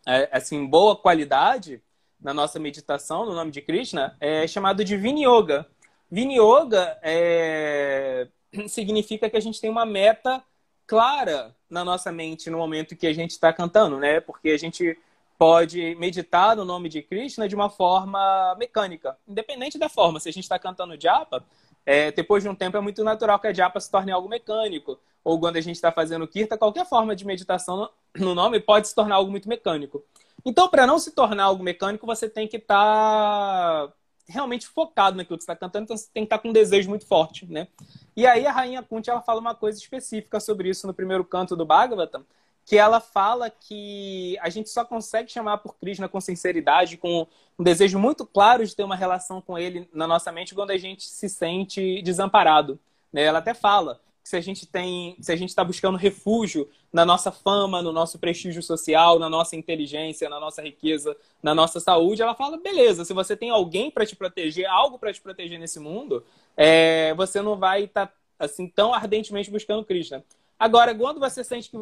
[0.07, 1.83] é, assim boa qualidade
[2.18, 5.66] na nossa meditação no nome de Krishna é chamado de Vinyoga.
[6.11, 8.29] Vinyoga é...
[8.66, 10.42] significa que a gente tem uma meta
[10.87, 14.20] clara na nossa mente no momento que a gente está cantando, né?
[14.20, 14.97] Porque a gente
[15.38, 20.20] pode meditar no nome de Krishna de uma forma mecânica, independente da forma.
[20.20, 21.44] Se a gente está cantando japa,
[21.85, 24.99] é, depois de um tempo é muito natural que a japa se torne algo mecânico.
[25.23, 28.94] Ou quando a gente está fazendo kirta, qualquer forma de meditação no nome pode se
[28.94, 30.05] tornar algo muito mecânico.
[30.44, 33.92] Então, para não se tornar algo mecânico, você tem que estar tá
[34.27, 36.53] realmente focado naquilo que você está cantando, então você tem que estar tá com um
[36.53, 37.69] desejo muito forte, né?
[38.17, 41.57] E aí a Rainha Kunti, ela fala uma coisa específica sobre isso no primeiro canto
[41.57, 42.25] do Bhagavatam,
[42.65, 47.27] que ela fala que a gente só consegue chamar por Krishna com sinceridade, com
[47.59, 50.79] um desejo muito claro de ter uma relação com ele na nossa mente quando a
[50.79, 52.81] gente se sente desamparado.
[53.13, 53.23] Né?
[53.23, 57.31] Ela até fala se a gente tem, se a gente está buscando refúgio na nossa
[57.31, 62.35] fama, no nosso prestígio social, na nossa inteligência, na nossa riqueza, na nossa saúde, ela
[62.35, 66.25] fala, beleza, se você tem alguém para te proteger, algo para te proteger nesse mundo,
[66.57, 70.25] é, você não vai estar tá, assim tão ardentemente buscando Krishna.
[70.59, 71.77] Agora, quando você sente que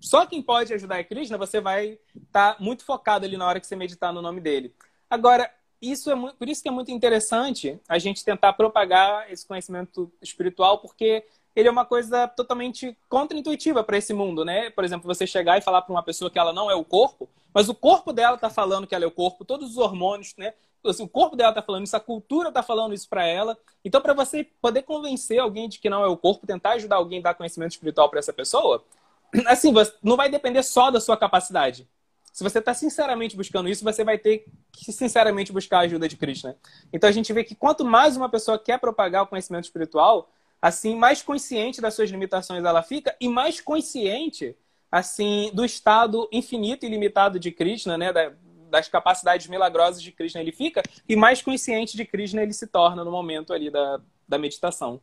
[0.00, 3.60] só quem pode ajudar é Krishna, você vai estar tá muito focado ali na hora
[3.60, 4.74] que você meditar no nome dele.
[5.08, 5.48] Agora,
[5.80, 10.10] isso é muito, por isso que é muito interessante a gente tentar propagar esse conhecimento
[10.20, 14.70] espiritual, porque ele é uma coisa totalmente contra-intuitiva para esse mundo, né?
[14.70, 17.28] Por exemplo, você chegar e falar para uma pessoa que ela não é o corpo,
[17.52, 20.54] mas o corpo dela está falando que ela é o corpo, todos os hormônios, né?
[20.84, 23.56] Assim, o corpo dela está falando isso, a cultura está falando isso para ela.
[23.84, 27.20] Então, para você poder convencer alguém de que não é o corpo, tentar ajudar alguém
[27.20, 28.84] a dar conhecimento espiritual para essa pessoa,
[29.46, 31.88] assim, não vai depender só da sua capacidade.
[32.34, 36.16] Se você está sinceramente buscando isso, você vai ter que sinceramente buscar a ajuda de
[36.16, 36.56] Krishna.
[36.92, 40.28] Então a gente vê que quanto mais uma pessoa quer propagar o conhecimento espiritual,
[40.64, 44.56] assim, mais consciente das suas limitações ela fica e mais consciente,
[44.90, 48.10] assim, do estado infinito e ilimitado de Krishna, né,
[48.70, 53.04] das capacidades milagrosas de Krishna ele fica e mais consciente de Krishna ele se torna
[53.04, 55.02] no momento ali da, da meditação.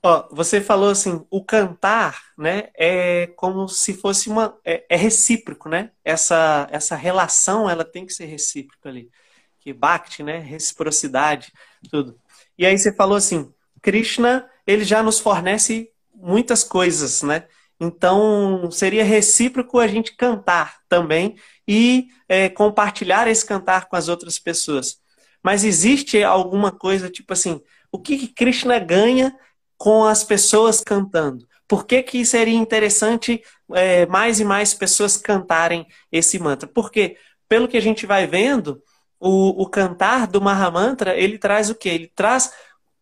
[0.00, 5.68] Ó, você falou assim, o cantar, né, é como se fosse uma, é, é, recíproco,
[5.68, 5.90] né?
[6.04, 9.10] Essa essa relação, ela tem que ser recíproca ali,
[9.58, 11.52] que bate, né, reciprocidade,
[11.90, 12.16] tudo.
[12.56, 17.44] E aí você falou assim, Krishna, ele já nos fornece muitas coisas, né?
[17.80, 21.34] Então, seria recíproco a gente cantar também
[21.66, 24.98] e é, compartilhar esse cantar com as outras pessoas.
[25.42, 29.36] Mas existe alguma coisa, tipo assim, o que, que Krishna ganha
[29.76, 31.44] com as pessoas cantando?
[31.66, 33.42] Por que, que seria interessante
[33.72, 36.68] é, mais e mais pessoas cantarem esse mantra?
[36.68, 37.16] Porque,
[37.48, 38.80] pelo que a gente vai vendo,
[39.18, 41.88] o, o cantar do Mahamantra, ele traz o quê?
[41.88, 42.52] Ele traz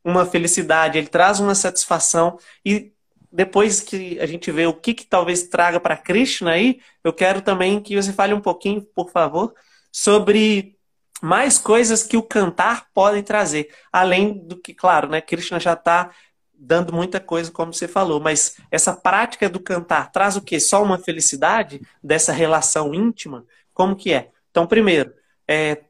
[0.05, 2.93] uma felicidade, ele traz uma satisfação e
[3.33, 7.41] depois que a gente vê o que, que talvez traga para Krishna aí, eu quero
[7.41, 9.55] também que você fale um pouquinho, por favor,
[9.93, 10.77] sobre
[11.23, 16.11] mais coisas que o cantar podem trazer, além do que, claro, né, Krishna já está
[16.53, 20.61] dando muita coisa, como você falou, mas essa prática do cantar traz o quê?
[20.61, 23.47] Só uma felicidade dessa relação íntima?
[23.73, 24.31] Como que é?
[24.51, 25.13] Então, primeiro,
[25.49, 25.85] é,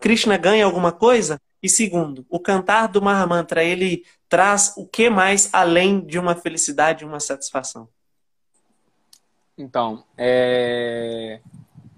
[0.00, 1.40] Krishna ganha alguma coisa?
[1.66, 7.02] E segundo, o cantar do Mahamantra, ele traz o que mais além de uma felicidade
[7.02, 7.88] e uma satisfação?
[9.58, 11.40] Então, é...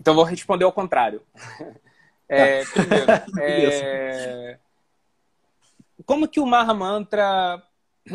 [0.01, 1.21] então vou responder ao contrário.
[2.31, 2.71] É, tá.
[2.73, 3.07] primeiro,
[3.41, 4.59] é...
[6.05, 7.63] como que o Mahamantra,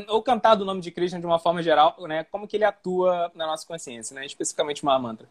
[0.07, 3.31] ou cantar do nome de Krishna de uma forma geral, né, como que ele atua
[3.33, 5.27] na nossa consciência, né, especificamente o Mahamantra?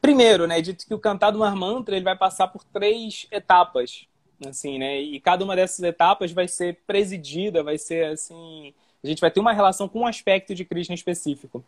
[0.00, 4.08] Primeiro, né, dito que o cantar do Mahamantra ele vai passar por três etapas
[4.46, 5.00] assim, né?
[5.00, 9.40] E cada uma dessas etapas vai ser presidida, vai ser assim, a gente vai ter
[9.40, 11.64] uma relação com um aspecto de Krishna específico.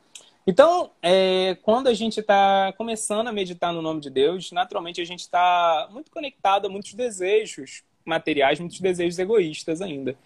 [0.47, 5.05] Então, é, quando a gente está começando a meditar no nome de Deus, naturalmente a
[5.05, 10.17] gente está muito conectado a muitos desejos materiais, muitos desejos egoístas ainda.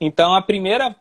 [0.00, 0.96] Então, a primeira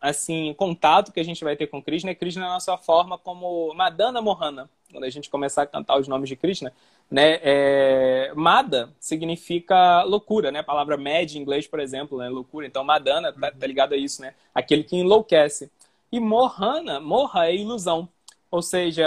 [0.00, 3.72] assim contato que a gente vai ter com Krishna é Krishna na sua forma como
[3.74, 4.68] Madana Mohana.
[4.90, 6.72] Quando a gente começar a cantar os nomes de Krishna,
[7.10, 7.38] né?
[7.42, 10.60] É, Mada significa loucura, né?
[10.60, 12.28] A palavra mad em inglês, por exemplo, né?
[12.28, 12.66] Loucura.
[12.66, 14.34] Então, Madana tá, tá ligado a isso, né?
[14.54, 15.70] Aquele que enlouquece.
[16.10, 18.08] E Mohana, Morra é ilusão.
[18.50, 19.04] ou seja,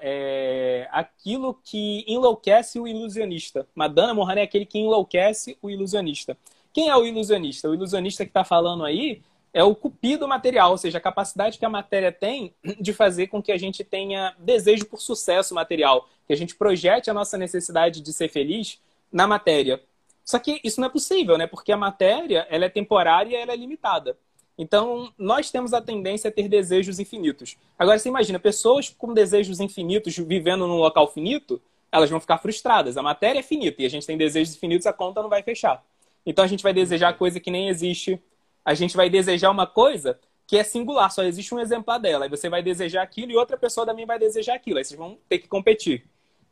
[0.00, 3.66] é aquilo que enlouquece o ilusionista.
[3.74, 6.36] Madana Mohan é aquele que enlouquece o ilusionista.
[6.72, 7.68] Quem é o ilusionista?
[7.68, 11.64] O ilusionista que está falando aí é o cupido material, ou seja, a capacidade que
[11.64, 16.32] a matéria tem de fazer com que a gente tenha desejo por sucesso material, que
[16.32, 18.80] a gente projete a nossa necessidade de ser feliz
[19.12, 19.82] na matéria.
[20.24, 21.46] Só que isso não é possível, né?
[21.46, 24.16] Porque a matéria ela é temporária e ela é limitada.
[24.56, 27.56] Então, nós temos a tendência a ter desejos infinitos.
[27.78, 31.60] Agora, você imagina, pessoas com desejos infinitos vivendo num local finito,
[31.90, 32.96] elas vão ficar frustradas.
[32.96, 35.82] A matéria é finita e a gente tem desejos infinitos, a conta não vai fechar.
[36.26, 38.22] Então, a gente vai desejar coisa que nem existe,
[38.64, 42.24] a gente vai desejar uma coisa que é singular, só existe um exemplar dela.
[42.24, 44.78] Aí você vai desejar aquilo e outra pessoa também vai desejar aquilo.
[44.78, 46.04] Aí vocês vão ter que competir.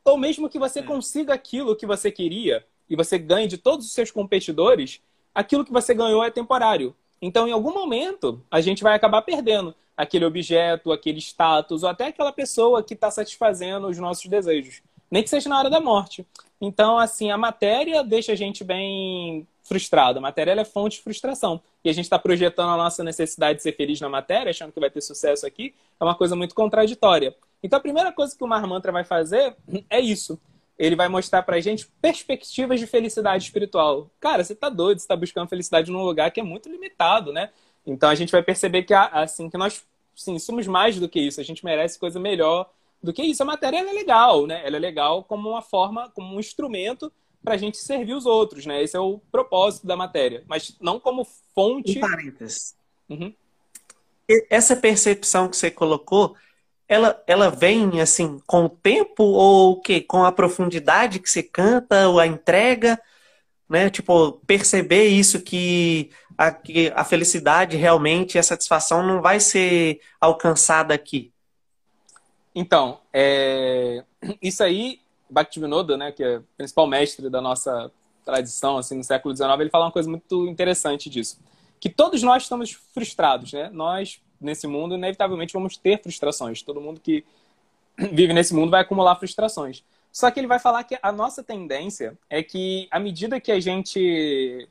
[0.04, 0.82] Ou mesmo que você é.
[0.82, 5.02] consiga aquilo que você queria e você ganhe de todos os seus competidores,
[5.34, 6.94] aquilo que você ganhou é temporário.
[7.20, 12.06] Então, em algum momento, a gente vai acabar perdendo aquele objeto, aquele status, ou até
[12.06, 14.80] aquela pessoa que está satisfazendo os nossos desejos.
[15.10, 16.24] Nem que seja na hora da morte.
[16.60, 20.18] Então, assim, a matéria deixa a gente bem frustrado.
[20.18, 21.60] A matéria é fonte de frustração.
[21.84, 24.80] E a gente está projetando a nossa necessidade de ser feliz na matéria, achando que
[24.80, 27.34] vai ter sucesso aqui, é uma coisa muito contraditória.
[27.62, 29.54] Então a primeira coisa que o Mar Mantra vai fazer
[29.88, 30.40] é isso.
[30.78, 34.10] Ele vai mostrar pra gente perspectivas de felicidade espiritual.
[34.20, 37.50] Cara, você tá doido, você tá buscando felicidade num lugar que é muito limitado, né?
[37.86, 41.40] Então a gente vai perceber que assim que nós sim, somos mais do que isso,
[41.40, 42.70] a gente merece coisa melhor
[43.02, 43.42] do que isso.
[43.42, 44.62] A matéria é legal, né?
[44.64, 48.66] Ela é legal como uma forma, como um instrumento para a gente servir os outros,
[48.66, 48.82] né?
[48.82, 51.98] Esse é o propósito da matéria, mas não como fonte.
[51.98, 52.76] Em parênteses.
[53.08, 53.32] Uhum.
[54.50, 56.36] Essa percepção que você colocou,
[56.86, 60.00] ela, ela vem assim com o tempo ou o quê?
[60.00, 63.00] Com a profundidade que você canta ou a entrega,
[63.68, 63.88] né?
[63.88, 70.92] Tipo, perceber isso que a, que a felicidade realmente, a satisfação não vai ser alcançada
[70.92, 71.32] aqui.
[72.58, 74.02] Então, é...
[74.42, 77.88] isso aí Bhaktivinoda, né, que é o principal mestre da nossa
[78.24, 81.38] tradição, assim, no século XIX, ele fala uma coisa muito interessante disso.
[81.78, 83.70] Que todos nós estamos frustrados, né?
[83.72, 86.60] Nós, nesse mundo, inevitavelmente vamos ter frustrações.
[86.60, 87.24] Todo mundo que
[87.96, 89.84] vive nesse mundo vai acumular frustrações.
[90.10, 93.60] Só que ele vai falar que a nossa tendência é que, à medida que a
[93.60, 94.68] gente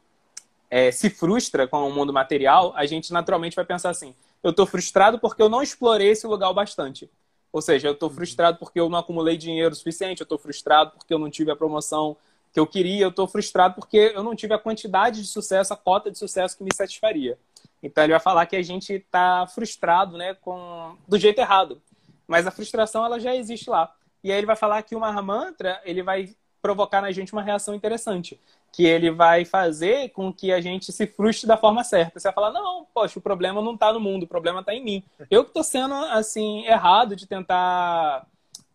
[0.70, 4.66] é, se frustra com o mundo material, a gente naturalmente vai pensar assim: eu estou
[4.66, 7.10] frustrado porque eu não explorei esse lugar bastante.
[7.52, 11.14] Ou seja, eu estou frustrado porque eu não acumulei dinheiro suficiente, eu estou frustrado porque
[11.14, 12.18] eu não tive a promoção
[12.54, 15.78] que eu queria, eu estou frustrado porque eu não tive a quantidade de sucesso, a
[15.78, 17.38] cota de sucesso que me satisfaria.
[17.82, 21.82] Então ele vai falar que a gente está frustrado, né, com do jeito errado.
[22.28, 23.94] Mas a frustração ela já existe lá.
[24.24, 27.74] E aí ele vai falar que o Mahamantra ele vai provocar na gente uma reação
[27.74, 28.40] interessante
[28.72, 32.20] que ele vai fazer com que a gente se frustre da forma certa.
[32.20, 34.84] Você vai falar, não, poxa, o problema não está no mundo, o problema está em
[34.84, 35.04] mim.
[35.32, 38.28] Eu que estou sendo, assim, errado de tentar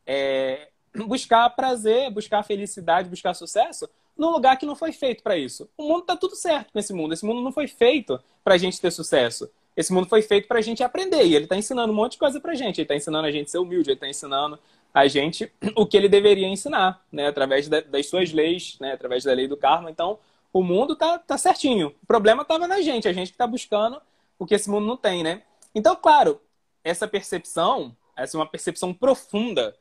[0.07, 0.69] é,
[1.07, 5.69] buscar prazer, buscar felicidade, buscar sucesso num lugar que não foi feito para isso.
[5.77, 7.15] O mundo está tudo certo nesse mundo.
[7.15, 9.51] Esse mundo não foi feito para gente ter sucesso.
[9.77, 11.25] Esse mundo foi feito para gente aprender.
[11.25, 12.79] E ele está ensinando um monte de coisa para gente.
[12.79, 14.59] Ele está ensinando a gente a ser humilde, ele está ensinando
[14.93, 17.27] a gente o que ele deveria ensinar, né?
[17.27, 18.93] Através da, das suas leis, né?
[18.93, 19.91] Através da lei do karma.
[19.91, 20.19] Então,
[20.53, 21.95] o mundo tá, tá certinho.
[22.03, 24.01] O problema estava na gente, a gente que está buscando
[24.39, 25.43] o que esse mundo não tem, né?
[25.75, 26.41] Então, claro,
[26.85, 29.75] essa percepção, essa é uma percepção profunda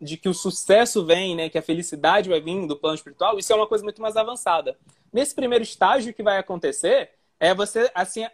[0.00, 1.48] de que o sucesso vem, né?
[1.48, 3.38] Que a felicidade vai vir do plano espiritual.
[3.38, 4.78] Isso é uma coisa muito mais avançada.
[5.12, 8.26] Nesse primeiro estágio que vai acontecer é você, assim,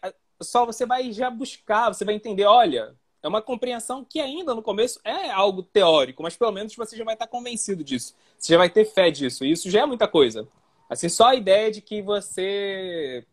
[0.43, 4.63] só você vai já buscar, você vai entender, olha, é uma compreensão que ainda no
[4.63, 8.17] começo é algo teórico, mas pelo menos você já vai estar convencido disso.
[8.37, 9.45] Você já vai ter fé disso.
[9.45, 10.49] E isso já é muita coisa.
[10.91, 13.25] Assim, só a ideia de que você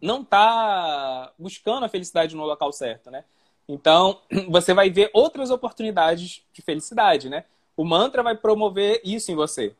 [0.00, 3.24] não está buscando a felicidade no local certo, né?
[3.66, 7.44] Então, você vai ver outras oportunidades de felicidade, né?
[7.74, 9.74] O mantra vai promover isso em você.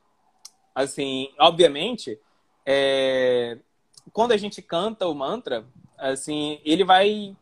[0.74, 2.18] Assim, obviamente,
[2.64, 3.58] é...
[4.12, 5.66] quando a gente canta o mantra,
[5.98, 7.36] assim, ele vai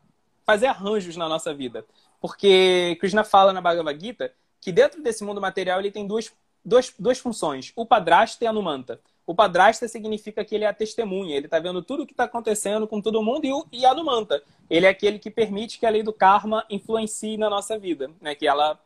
[0.45, 1.85] fazer arranjos na nossa vida.
[2.21, 6.33] Porque Krishna fala na Bhagavad Gita que dentro desse mundo material ele tem duas,
[6.65, 8.99] duas, duas funções, o padrasta e a numanta.
[9.27, 12.25] O padrasta significa que ele é a testemunha, ele está vendo tudo o que está
[12.25, 15.87] acontecendo com todo mundo, e, o, e a numanta, ele é aquele que permite que
[15.87, 18.35] a lei do karma influencie na nossa vida, né?
[18.35, 18.79] que ela,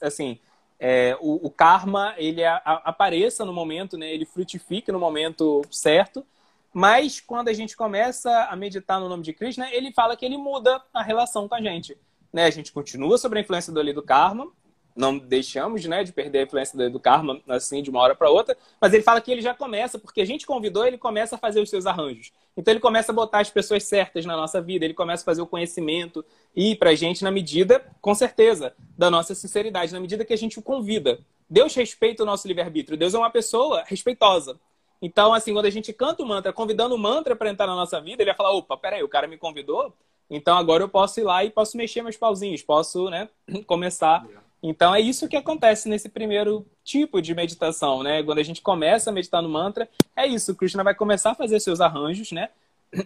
[0.00, 0.38] assim,
[0.78, 4.12] é, o, o, karma ele a, a, apareça no momento, né?
[4.12, 6.24] ele frutifique no momento certo,
[6.72, 10.38] mas quando a gente começa a meditar no nome de Krishna, ele fala que ele
[10.38, 11.96] muda a relação com a gente.
[12.32, 12.44] Né?
[12.44, 14.50] A gente continua sobre a influência do lei do karma,
[14.94, 18.56] não deixamos né, de perder a influência do karma assim de uma hora para outra,
[18.80, 21.60] mas ele fala que ele já começa, porque a gente convidou, ele começa a fazer
[21.60, 22.32] os seus arranjos.
[22.56, 25.40] Então ele começa a botar as pessoas certas na nossa vida, ele começa a fazer
[25.40, 30.24] o conhecimento e para a gente na medida, com certeza, da nossa sinceridade, na medida
[30.24, 31.18] que a gente o convida.
[31.48, 34.58] Deus respeita o nosso livre-arbítrio, Deus é uma pessoa respeitosa.
[35.02, 38.00] Então, assim, quando a gente canta o mantra, convidando o mantra para entrar na nossa
[38.00, 39.92] vida, ele vai falar: opa, peraí, o cara me convidou,
[40.30, 43.28] então agora eu posso ir lá e posso mexer meus pauzinhos, posso né,
[43.66, 44.24] começar
[44.62, 48.22] então é isso que acontece nesse primeiro tipo de meditação, né?
[48.22, 51.34] Quando a gente começa a meditar no mantra, é isso, o Krishna vai começar a
[51.34, 52.48] fazer seus arranjos, né?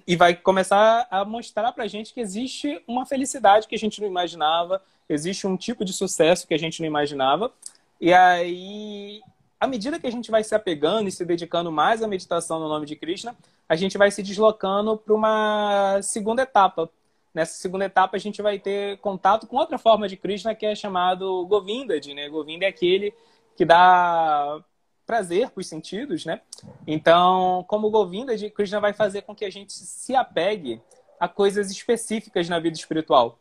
[0.07, 4.09] E vai começar a mostrar pra gente que existe uma felicidade que a gente não
[4.09, 7.51] imaginava, existe um tipo de sucesso que a gente não imaginava.
[7.99, 9.23] E aí,
[9.59, 12.69] à medida que a gente vai se apegando e se dedicando mais à meditação no
[12.69, 13.37] nome de Krishna,
[13.69, 16.91] a gente vai se deslocando para uma segunda etapa,
[17.37, 20.75] Nessa segunda etapa, a gente vai ter contato com outra forma de Krishna que é
[20.75, 22.31] chamado Govindad, né?
[22.31, 23.13] Govinda é aquele
[23.55, 24.59] que dá
[25.05, 26.41] prazer para os sentidos, né?
[26.87, 30.81] Então, como Govindad, Krishna vai fazer com que a gente se apegue
[31.21, 33.39] a coisas específicas na vida espiritual.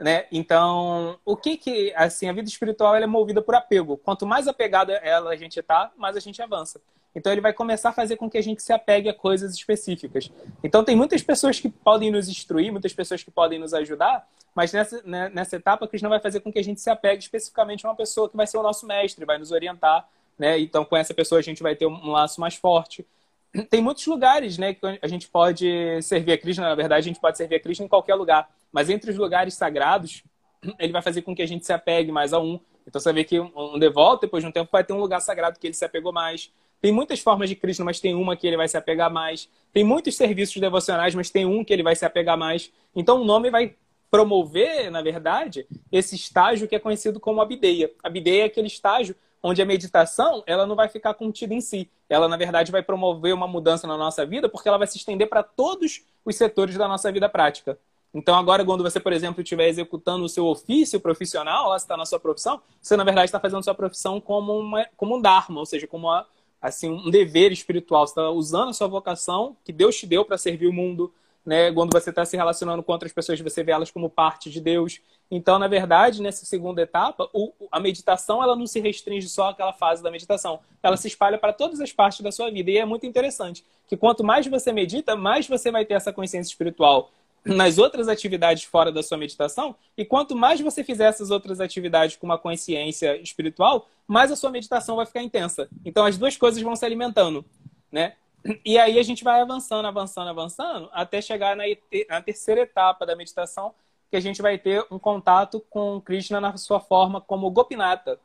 [0.00, 0.24] Né?
[0.32, 3.98] Então, o que que assim a vida espiritual é movida por apego.
[3.98, 6.80] Quanto mais apegada ela a gente tá, mais a gente avança.
[7.14, 10.30] Então ele vai começar a fazer com que a gente se apegue a coisas específicas.
[10.64, 14.72] Então tem muitas pessoas que podem nos instruir, muitas pessoas que podem nos ajudar, mas
[14.72, 17.90] nessa, né, nessa etapa Krishna vai fazer com que a gente se apegue especificamente a
[17.90, 20.08] uma pessoa que vai ser o nosso mestre, vai nos orientar,
[20.38, 20.58] né?
[20.58, 23.04] Então com essa pessoa a gente vai ter um laço mais forte.
[23.68, 27.20] Tem muitos lugares, né, que a gente pode servir a Krishna, na verdade a gente
[27.20, 30.22] pode servir a Krishna em qualquer lugar, mas entre os lugares sagrados,
[30.78, 32.60] ele vai fazer com que a gente se apegue mais a um.
[32.86, 35.58] Então você vê que um devoto, depois de um tempo, vai ter um lugar sagrado
[35.58, 36.52] que ele se apegou mais.
[36.80, 39.48] Tem muitas formas de Krishna, mas tem uma que ele vai se apegar mais.
[39.72, 42.72] Tem muitos serviços devocionais, mas tem um que ele vai se apegar mais.
[42.94, 43.74] Então o nome vai
[44.10, 47.92] promover, na verdade, esse estágio que é conhecido como abideia.
[48.02, 51.90] Abideia é aquele estágio onde a meditação ela não vai ficar contida em si.
[52.08, 55.28] Ela, na verdade, vai promover uma mudança na nossa vida porque ela vai se estender
[55.28, 57.78] para todos os setores da nossa vida prática.
[58.12, 62.04] Então, agora, quando você, por exemplo, estiver executando o seu ofício profissional, lá está na
[62.04, 65.66] sua profissão, você, na verdade, está fazendo sua profissão como, uma, como um dharma, ou
[65.66, 66.26] seja, como uma,
[66.60, 68.06] assim, um dever espiritual.
[68.06, 71.14] Você está usando a sua vocação que Deus te deu para servir o mundo.
[71.44, 71.72] Né?
[71.72, 75.00] Quando você está se relacionando com outras pessoas, você vê elas como parte de Deus.
[75.30, 79.72] Então, na verdade, nessa segunda etapa, o, a meditação ela não se restringe só àquela
[79.72, 80.60] fase da meditação.
[80.82, 82.70] Ela se espalha para todas as partes da sua vida.
[82.70, 86.50] E é muito interessante que quanto mais você medita, mais você vai ter essa consciência
[86.50, 87.10] espiritual
[87.44, 92.16] nas outras atividades fora da sua meditação, e quanto mais você fizer essas outras atividades
[92.16, 95.68] com uma consciência espiritual, mais a sua meditação vai ficar intensa.
[95.84, 97.44] Então as duas coisas vão se alimentando,
[97.90, 98.14] né?
[98.64, 101.64] E aí a gente vai avançando, avançando, avançando, até chegar na,
[102.08, 103.74] na terceira etapa da meditação,
[104.10, 108.18] que a gente vai ter um contato com Krishna na sua forma como Gopinata.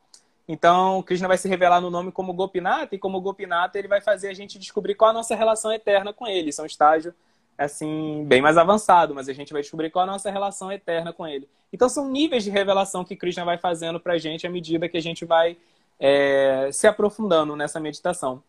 [0.47, 4.29] Então, Krishna vai se revelar no nome como Gopinata, e como Gopinata ele vai fazer
[4.29, 6.49] a gente descobrir qual a nossa relação eterna com ele.
[6.49, 7.13] Isso é um estágio
[7.57, 11.25] assim, bem mais avançado, mas a gente vai descobrir qual a nossa relação eterna com
[11.25, 11.47] ele.
[11.71, 14.97] Então são níveis de revelação que Krishna vai fazendo para a gente à medida que
[14.97, 15.57] a gente vai
[15.99, 18.43] é, se aprofundando nessa meditação.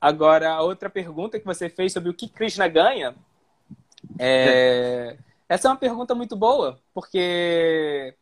[0.00, 3.14] Agora, a outra pergunta que você fez sobre o que Krishna ganha,
[4.18, 5.16] é...
[5.48, 8.14] essa é uma pergunta muito boa, porque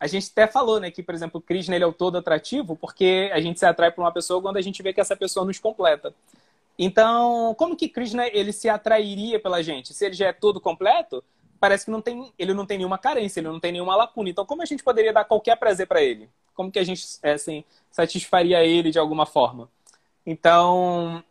[0.00, 3.30] a gente até falou, né, que, por exemplo, Krishna ele é o todo atrativo, porque
[3.32, 5.58] a gente se atrai por uma pessoa quando a gente vê que essa pessoa nos
[5.58, 6.14] completa.
[6.78, 9.92] Então, como que Krishna ele se atrairia pela gente?
[9.92, 11.24] Se ele já é todo completo,
[11.58, 14.30] parece que não tem, ele não tem nenhuma carência, ele não tem nenhuma lacuna.
[14.30, 16.30] Então, como a gente poderia dar qualquer prazer para ele?
[16.54, 19.68] Como que a gente é, assim, satisfaria ele de alguma forma?
[20.30, 21.24] Então,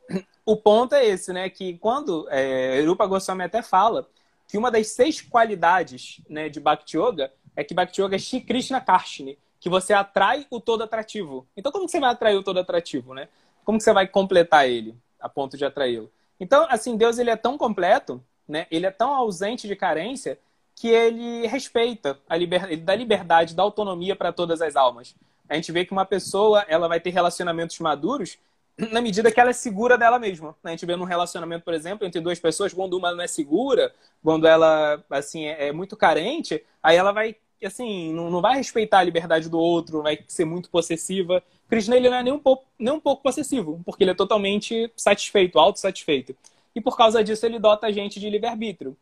[0.45, 1.49] o ponto é esse, né?
[1.49, 4.07] Que quando é, Rupa Goswami até fala
[4.47, 8.41] que uma das seis qualidades né, de Bhakti Yoga é que Bhakti Yoga é Shri
[8.41, 11.45] Krishna Karshini, que você atrai o todo atrativo.
[11.55, 13.27] Então, como que você vai atrair o todo atrativo, né?
[13.65, 14.95] Como que você vai completar ele?
[15.19, 16.09] a ponto de atraí-lo.
[16.39, 18.67] Então, assim, Deus ele é tão completo, né?
[18.71, 20.39] Ele é tão ausente de carência
[20.75, 25.15] que ele respeita a liberdade, ele dá liberdade, dá autonomia para todas as almas.
[25.49, 28.37] A gente vê que uma pessoa ela vai ter relacionamentos maduros
[28.77, 30.55] na medida que ela é segura dela mesma.
[30.63, 33.93] A gente vê num relacionamento, por exemplo, entre duas pessoas, quando uma não é segura,
[34.23, 38.99] quando ela assim é, é muito carente, aí ela vai assim não, não vai respeitar
[38.99, 41.41] a liberdade do outro, vai ser muito possessiva.
[41.67, 44.91] Krishna ele não é nem um pouco, nem um pouco possessivo, porque ele é totalmente
[44.95, 46.35] satisfeito, autossatisfeito.
[46.75, 48.95] E por causa disso ele dota a gente de livre-arbítrio.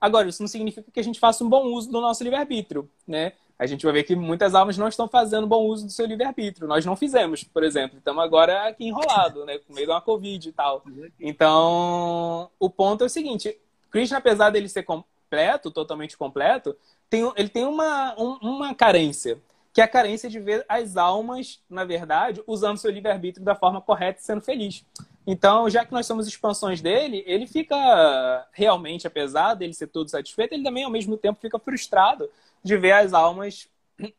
[0.00, 3.32] Agora, isso não significa que a gente faça um bom uso do nosso livre-arbítrio, né?
[3.58, 6.68] A gente vai ver que muitas almas não estão fazendo bom uso do seu livre-arbítrio.
[6.68, 7.98] Nós não fizemos, por exemplo.
[7.98, 9.58] Estamos agora aqui enrolado, né?
[9.58, 10.84] Com meio de uma Covid e tal.
[11.18, 13.58] Então, o ponto é o seguinte.
[13.90, 16.76] Krishna, apesar dele ser completo, totalmente completo,
[17.10, 19.40] tem, ele tem uma, um, uma carência
[19.72, 23.80] que é a carência de ver as almas, na verdade, usando seu livre-arbítrio da forma
[23.80, 24.84] correta e sendo feliz.
[25.24, 30.54] Então, já que nós somos expansões dele, ele fica realmente, apesar dele ser todo satisfeito,
[30.54, 32.28] ele também, ao mesmo tempo, fica frustrado
[32.62, 33.68] de ver as almas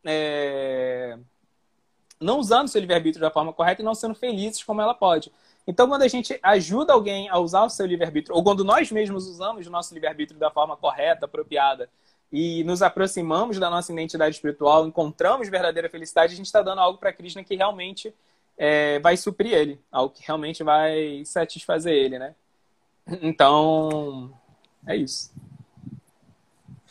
[0.04, 1.18] é...
[2.20, 5.32] não usando seu livre-arbítrio da forma correta e não sendo felizes como ela pode.
[5.66, 9.26] Então, quando a gente ajuda alguém a usar o seu livre-arbítrio, ou quando nós mesmos
[9.28, 11.88] usamos o nosso livre-arbítrio da forma correta, apropriada,
[12.32, 16.98] e nos aproximamos da nossa identidade espiritual, encontramos verdadeira felicidade, a gente está dando algo
[16.98, 18.14] para Krishna que realmente
[18.56, 22.34] é, vai suprir ele, algo que realmente vai satisfazer ele, né?
[23.22, 24.32] Então,
[24.86, 25.32] é isso.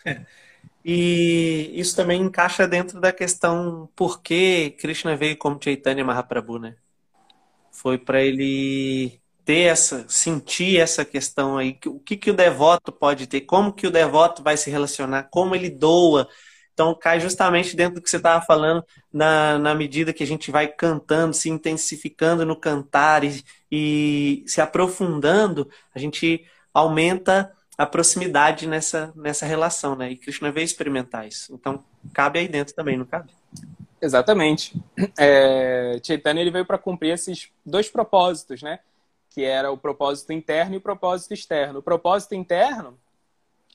[0.83, 6.75] E isso também encaixa dentro da questão por que Krishna veio como Chaitanya Mahaprabhu, né?
[7.71, 13.27] Foi para ele ter essa, sentir essa questão aí, o que, que o devoto pode
[13.27, 16.27] ter, como que o devoto vai se relacionar, como ele doa.
[16.73, 20.51] Então cai justamente dentro do que você estava falando, na, na medida que a gente
[20.51, 28.67] vai cantando, se intensificando no cantar e, e se aprofundando, a gente aumenta a proximidade
[28.67, 30.11] nessa, nessa relação, né?
[30.11, 31.53] E Krishna veio experimentar isso.
[31.53, 33.31] Então, cabe aí dentro também, não cabe?
[34.01, 34.79] Exatamente.
[35.17, 38.79] É, Chaitanya ele veio para cumprir esses dois propósitos, né?
[39.29, 41.79] que era o propósito interno e o propósito externo.
[41.79, 42.97] O propósito interno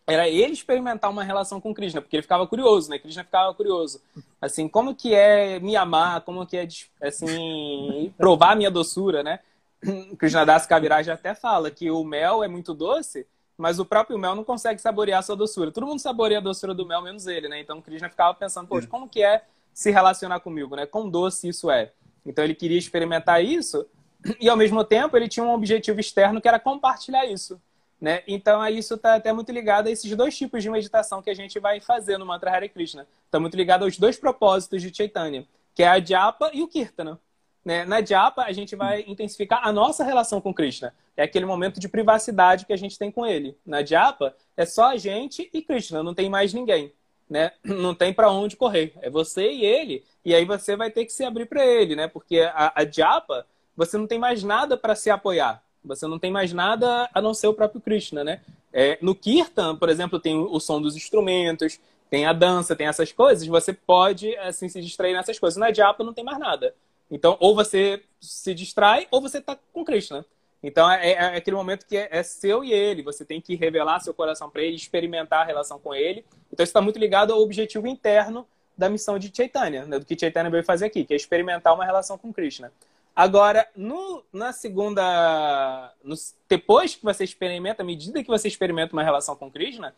[0.07, 2.99] era ele experimentar uma relação com Krishna, porque ele ficava curioso, né?
[2.99, 4.03] Krishna ficava curioso.
[4.41, 6.69] Assim, como que é me amar, como que é,
[7.01, 9.41] assim, provar minha doçura, né?
[10.19, 13.27] Krishna Das Kaviraj até fala que o mel é muito doce,
[13.57, 15.71] mas o próprio mel não consegue saborear a sua doçura.
[15.71, 17.61] Todo mundo saboreia a doçura do mel, menos ele, né?
[17.61, 20.87] Então Krishna ficava pensando, poxa, como que é se relacionar comigo, né?
[20.87, 21.93] Quão doce isso é.
[22.25, 23.87] Então ele queria experimentar isso,
[24.41, 27.61] e ao mesmo tempo ele tinha um objetivo externo que era compartilhar isso.
[28.01, 28.23] Né?
[28.27, 31.59] Então isso está até muito ligado a esses dois tipos de meditação que a gente
[31.59, 33.07] vai fazer no Mantra Hare Krishna.
[33.25, 37.19] Está muito ligado aos dois propósitos de Chaitanya, que é a Japa e o Kirtana.
[37.65, 37.85] Né?
[37.85, 40.95] Na Japa, a gente vai intensificar a nossa relação com Krishna.
[41.17, 43.57] É aquele momento de privacidade que a gente tem com ele.
[43.65, 46.93] Na Japa, é só a gente e Krishna, não tem mais ninguém.
[47.29, 47.53] Né?
[47.65, 48.93] Não tem para onde correr.
[49.01, 50.05] É você e ele.
[50.23, 52.07] E aí você vai ter que se abrir para ele, né?
[52.07, 53.47] Porque a, a Japa
[53.77, 55.63] você não tem mais nada para se apoiar.
[55.85, 58.41] Você não tem mais nada a não ser o próprio Krishna, né?
[58.73, 63.13] É, no Kirtan, por exemplo, tem o som dos instrumentos, tem a dança, tem essas
[63.13, 63.47] coisas.
[63.47, 65.57] Você pode, assim, se distrair nessas coisas.
[65.57, 66.75] Na Japa não tem mais nada.
[67.15, 70.27] Então, ou você se distrai, ou você está com Krishna.
[70.61, 73.05] Então, é, é, aquele momento que é, é, seu e ele.
[73.05, 76.25] Você tem que revelar seu coração para ele, experimentar a relação com ele.
[76.53, 78.45] Então, isso está muito ligado ao objetivo interno
[78.77, 80.01] da missão de Chaitanya, né?
[80.01, 82.73] do que Chaitanya veio fazer aqui, que é experimentar uma relação com Krishna.
[83.15, 85.95] Agora, no, na segunda.
[86.03, 86.17] No,
[86.49, 89.95] depois que você experimenta, à medida que você experimenta uma relação com Krishna,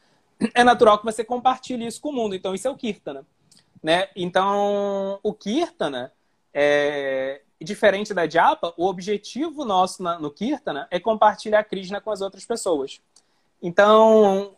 [0.53, 2.35] é natural que você compartilhe isso com o mundo.
[2.35, 3.27] Então, isso é o Kirtana.
[3.83, 4.09] Né?
[4.15, 6.13] Então, o Kirtana,
[6.59, 12.23] é, diferente da Japa, o objetivo nosso na, no Kirtana é compartilhar Krishna com as
[12.23, 12.99] outras pessoas.
[13.63, 14.55] Então,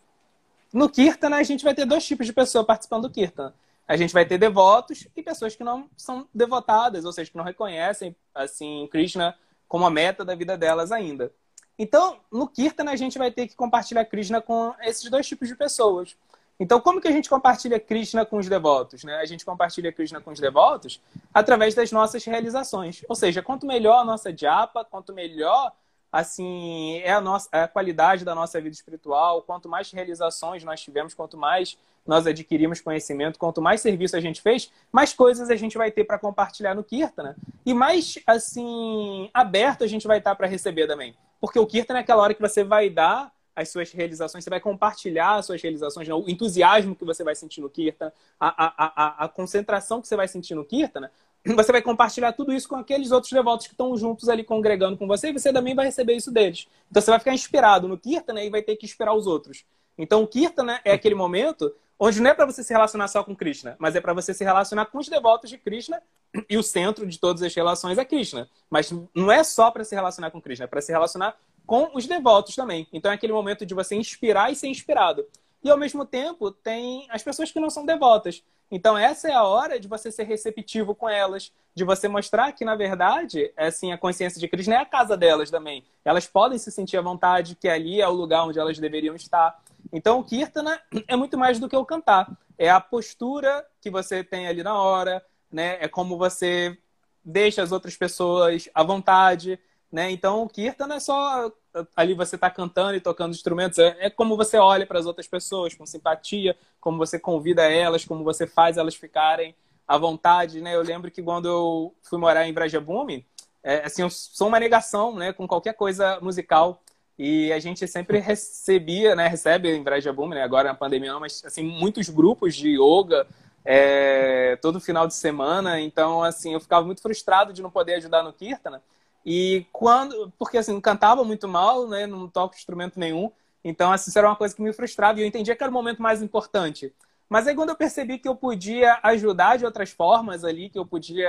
[0.72, 3.52] no Kirtana, a gente vai ter dois tipos de pessoa participando do Kirtana
[3.88, 7.44] a gente vai ter devotos e pessoas que não são devotadas, ou seja, que não
[7.44, 9.34] reconhecem assim Krishna
[9.66, 11.32] como a meta da vida delas ainda.
[11.78, 15.56] Então, no Kirtana, a gente vai ter que compartilhar Krishna com esses dois tipos de
[15.56, 16.16] pessoas.
[16.60, 19.04] Então, como que a gente compartilha Krishna com os devotos?
[19.04, 19.14] Né?
[19.16, 21.00] A gente compartilha Krishna com os devotos
[21.32, 23.04] através das nossas realizações.
[23.08, 25.72] Ou seja, quanto melhor a nossa japa, quanto melhor
[26.10, 30.80] assim é a nossa é a qualidade da nossa vida espiritual, quanto mais realizações nós
[30.80, 35.56] tivemos, quanto mais nós adquirimos conhecimento, quanto mais serviço a gente fez, mais coisas a
[35.56, 40.34] gente vai ter para compartilhar no Kirtana e mais assim aberto a gente vai estar
[40.34, 41.14] para receber também.
[41.40, 44.60] Porque o Kirtana é aquela hora que você vai dar as suas realizações, você vai
[44.60, 46.14] compartilhar as suas realizações, né?
[46.14, 50.14] o entusiasmo que você vai sentir no Kirtana, a, a, a, a concentração que você
[50.14, 51.10] vai sentir no Kirtana,
[51.44, 55.08] você vai compartilhar tudo isso com aqueles outros devotos que estão juntos ali congregando com
[55.08, 56.68] você e você também vai receber isso deles.
[56.88, 59.64] Então você vai ficar inspirado no Kirtana e vai ter que inspirar os outros.
[59.96, 63.34] Então o Kirtana é aquele momento onde não é para você se relacionar só com
[63.34, 66.00] Krishna, mas é para você se relacionar com os devotos de Krishna
[66.48, 68.48] e o centro de todas as relações é Krishna.
[68.70, 71.36] Mas não é só para se relacionar com Krishna, é para se relacionar
[71.68, 72.88] com os devotos também.
[72.90, 75.26] Então é aquele momento de você inspirar e ser inspirado.
[75.62, 78.42] E ao mesmo tempo tem as pessoas que não são devotas.
[78.70, 82.64] Então essa é a hora de você ser receptivo com elas, de você mostrar que
[82.64, 85.84] na verdade, assim, a consciência de Krishna é a casa delas também.
[86.02, 89.62] Elas podem se sentir à vontade que ali é o lugar onde elas deveriam estar.
[89.92, 92.30] Então, o Kirtana é muito mais do que o cantar.
[92.56, 95.76] É a postura que você tem ali na hora, né?
[95.80, 96.76] É como você
[97.22, 99.60] deixa as outras pessoas à vontade,
[99.90, 100.10] né?
[100.10, 101.50] Então, o Kirtana é só
[101.96, 103.78] ali você está cantando e tocando instrumentos.
[103.78, 108.04] É, é como você olha para as outras pessoas com simpatia, como você convida elas,
[108.04, 109.54] como você faz elas ficarem
[109.86, 110.74] à vontade, né?
[110.74, 113.26] Eu lembro que quando eu fui morar em Brajabume,
[113.62, 116.82] é, assim, eu sou uma negação, né, com qualquer coisa musical.
[117.18, 121.42] E a gente sempre recebia, né, recebe em Brajabume, né, agora na pandemia não, mas
[121.44, 123.26] assim, muitos grupos de yoga
[123.64, 125.80] é, todo final de semana.
[125.80, 128.82] Então, assim, eu ficava muito frustrado de não poder ajudar no Kirtana.
[129.30, 133.30] E quando, porque assim, cantava muito mal, né, não toco instrumento nenhum.
[133.62, 135.74] Então, assim, isso era uma coisa que me frustrava e eu entendia que era o
[135.74, 136.94] momento mais importante.
[137.28, 140.86] Mas aí quando eu percebi que eu podia ajudar de outras formas ali, que eu
[140.86, 141.28] podia.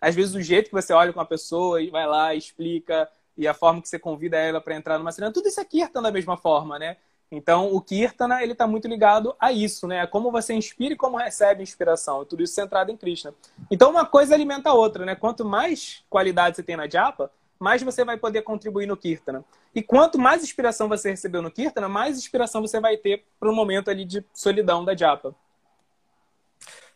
[0.00, 3.06] Às vezes o jeito que você olha com a pessoa e vai lá, explica,
[3.36, 6.00] e a forma que você convida ela para entrar numa cena, tudo isso aqui está
[6.00, 6.96] da mesma forma, né?
[7.32, 10.04] Então, o Kirtana, ele está muito ligado a isso, né?
[10.06, 12.24] Como você inspira e como recebe inspiração.
[12.24, 13.32] Tudo isso centrado em Krishna.
[13.70, 15.14] Então, uma coisa alimenta a outra, né?
[15.14, 19.44] Quanto mais qualidade você tem na japa, mais você vai poder contribuir no Kirtana.
[19.72, 23.54] E quanto mais inspiração você recebeu no Kirtana, mais inspiração você vai ter para o
[23.54, 25.34] momento ali de solidão da japa.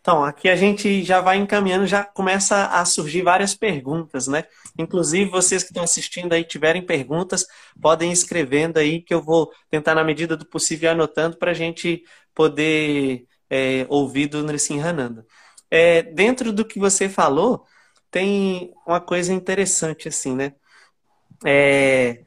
[0.05, 4.45] Então, aqui a gente já vai encaminhando, já começa a surgir várias perguntas, né?
[4.79, 7.47] Inclusive, vocês que estão assistindo aí tiverem perguntas,
[7.81, 11.55] podem ir escrevendo aí, que eu vou tentar, na medida do possível, anotando para a
[11.55, 15.25] gente poder é, ouvir do Nrissim Hananda.
[15.71, 17.65] É, dentro do que você falou,
[18.11, 20.53] tem uma coisa interessante, assim, né?
[21.47, 22.23] É,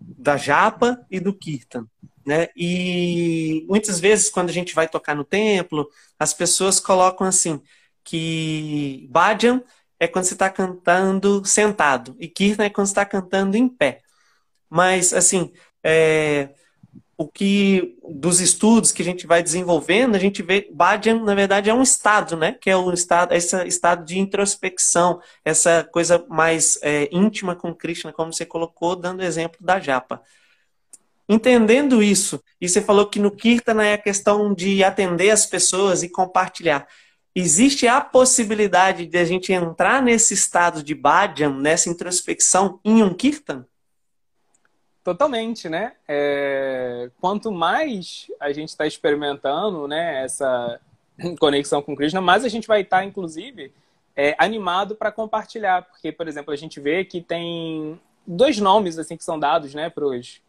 [0.00, 1.86] da japa e do kirtan.
[2.30, 2.46] Né?
[2.54, 7.60] E muitas vezes, quando a gente vai tocar no templo, as pessoas colocam assim,
[8.04, 9.60] que bhajan
[9.98, 14.00] é quando você está cantando sentado, e kirtan é quando você está cantando em pé.
[14.68, 15.52] Mas, assim,
[15.82, 16.50] é,
[17.16, 21.68] o que dos estudos que a gente vai desenvolvendo, a gente vê bhajan, na verdade,
[21.68, 22.52] é um estado, né?
[22.60, 28.12] Que é o estado, esse estado de introspecção, essa coisa mais é, íntima com Krishna,
[28.12, 30.22] como você colocou, dando exemplo da japa.
[31.32, 36.02] Entendendo isso, e você falou que no Kirtana é a questão de atender as pessoas
[36.02, 36.88] e compartilhar.
[37.32, 43.14] Existe a possibilidade de a gente entrar nesse estado de bhajan, nessa introspecção, em um
[43.14, 43.64] Kirtan?
[45.04, 45.92] Totalmente, né?
[46.08, 47.08] É...
[47.20, 50.80] Quanto mais a gente está experimentando né, essa
[51.38, 53.72] conexão com Krishna, mais a gente vai estar, tá, inclusive,
[54.16, 55.82] é, animado para compartilhar.
[55.82, 59.88] Porque, por exemplo, a gente vê que tem dois nomes assim que são dados né,
[59.88, 60.42] para os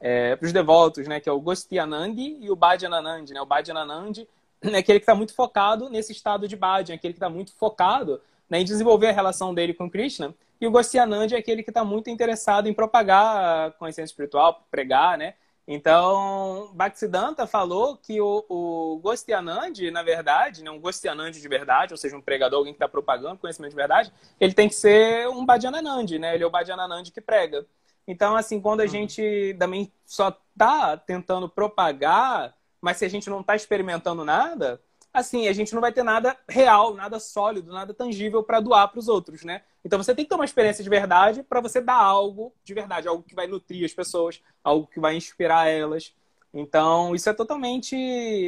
[0.00, 3.32] é, para os devotos, né, que é o Gostianandi e o Bhajananandi.
[3.32, 3.40] Né?
[3.40, 4.28] O Bhajananandi
[4.62, 8.20] é aquele que está muito focado nesse estado de Bhajan, aquele que está muito focado
[8.48, 10.34] né, em desenvolver a relação dele com Krishna.
[10.60, 15.16] E o Gostianandi é aquele que está muito interessado em propagar a consciência espiritual, pregar,
[15.16, 15.34] né?
[15.70, 21.98] Então, Bhaktisiddhanta falou que o, o Gostianandi, na verdade, né, um Gostianandi de verdade, ou
[21.98, 25.44] seja, um pregador, alguém que está propagando conhecimento de verdade, ele tem que ser um
[25.44, 26.34] Bhajananandi, né?
[26.34, 27.66] Ele é o Bhajananandi que prega.
[28.08, 28.88] Então, assim, quando a uhum.
[28.88, 34.80] gente também só está tentando propagar, mas se a gente não está experimentando nada,
[35.12, 38.98] assim, a gente não vai ter nada real, nada sólido, nada tangível para doar para
[38.98, 39.60] os outros, né?
[39.84, 43.06] Então você tem que ter uma experiência de verdade para você dar algo de verdade,
[43.06, 46.14] algo que vai nutrir as pessoas, algo que vai inspirar elas.
[46.52, 47.94] Então, isso é totalmente,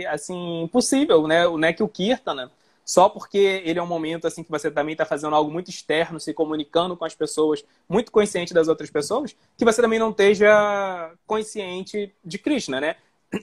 [0.07, 1.47] assim, impossível, né?
[1.47, 2.51] O Nek o Kirtana,
[2.85, 6.19] só porque ele é um momento assim que você também está fazendo algo muito externo,
[6.19, 11.13] se comunicando com as pessoas, muito consciente das outras pessoas, que você também não esteja
[11.27, 12.97] consciente de Krishna, né?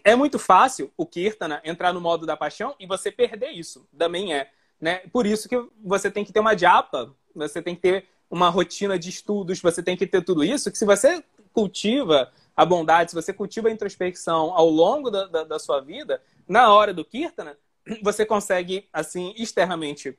[0.03, 3.87] É muito fácil o Kirtana entrar no modo da paixão e você perder isso.
[3.97, 4.49] Também é.
[4.81, 4.97] Né?
[5.13, 8.99] Por isso que você tem que ter uma japa, você tem que ter uma rotina
[8.99, 11.23] de estudos, você tem que ter tudo isso, que se você
[11.53, 16.21] cultiva a bondade, se você cultiva a introspecção ao longo da, da, da sua vida,
[16.47, 17.57] na hora do Kirtana,
[18.01, 20.17] você consegue, assim, externamente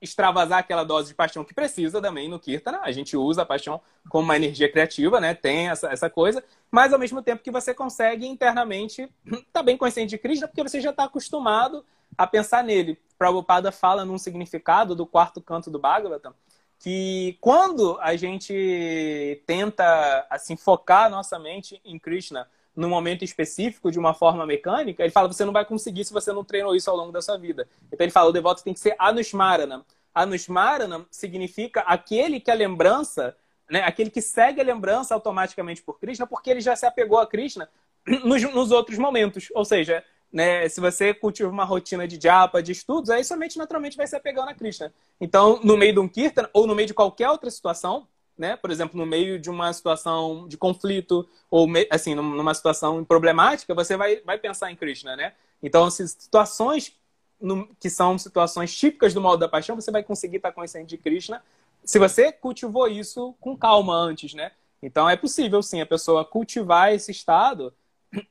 [0.00, 2.80] extravasar aquela dose de paixão que precisa também no Kirtana.
[2.82, 5.32] A gente usa a paixão como uma energia criativa, né?
[5.32, 9.76] Tem essa, essa coisa, mas ao mesmo tempo que você consegue internamente estar tá bem
[9.76, 11.84] consciente de Krishna, porque você já está acostumado
[12.18, 12.98] a pensar nele.
[13.16, 16.34] Prabhupada fala num significado do quarto canto do Bhagavatam
[16.82, 23.98] que quando a gente tenta assim focar nossa mente em Krishna num momento específico, de
[23.98, 26.96] uma forma mecânica, ele fala você não vai conseguir se você não treinou isso ao
[26.96, 27.68] longo da sua vida.
[27.90, 29.84] Então ele fala o devoto tem que ser Anushmarana.
[30.14, 33.36] Anushmarana significa aquele que a lembrança,
[33.70, 37.26] né, aquele que segue a lembrança automaticamente por Krishna, porque ele já se apegou a
[37.26, 37.68] Krishna
[38.24, 39.48] nos, nos outros momentos.
[39.54, 40.02] Ou seja,
[40.32, 44.16] né, se você cultiva uma rotina de japa, de estudos, aí somente naturalmente vai se
[44.16, 44.92] apegando a Krishna.
[45.20, 48.56] Então, no meio de um kirtan ou no meio de qualquer outra situação, né?
[48.56, 53.96] Por exemplo, no meio de uma situação de conflito ou assim, numa situação problemática, você
[53.96, 55.34] vai, vai pensar em Krishna, né?
[55.62, 56.96] Então, se situações
[57.40, 60.98] no, que são situações típicas do modo da paixão, você vai conseguir estar consciente de
[60.98, 61.42] Krishna
[61.84, 64.52] se você cultivou isso com calma antes, né?
[64.82, 67.72] Então, é possível, sim, a pessoa cultivar esse estado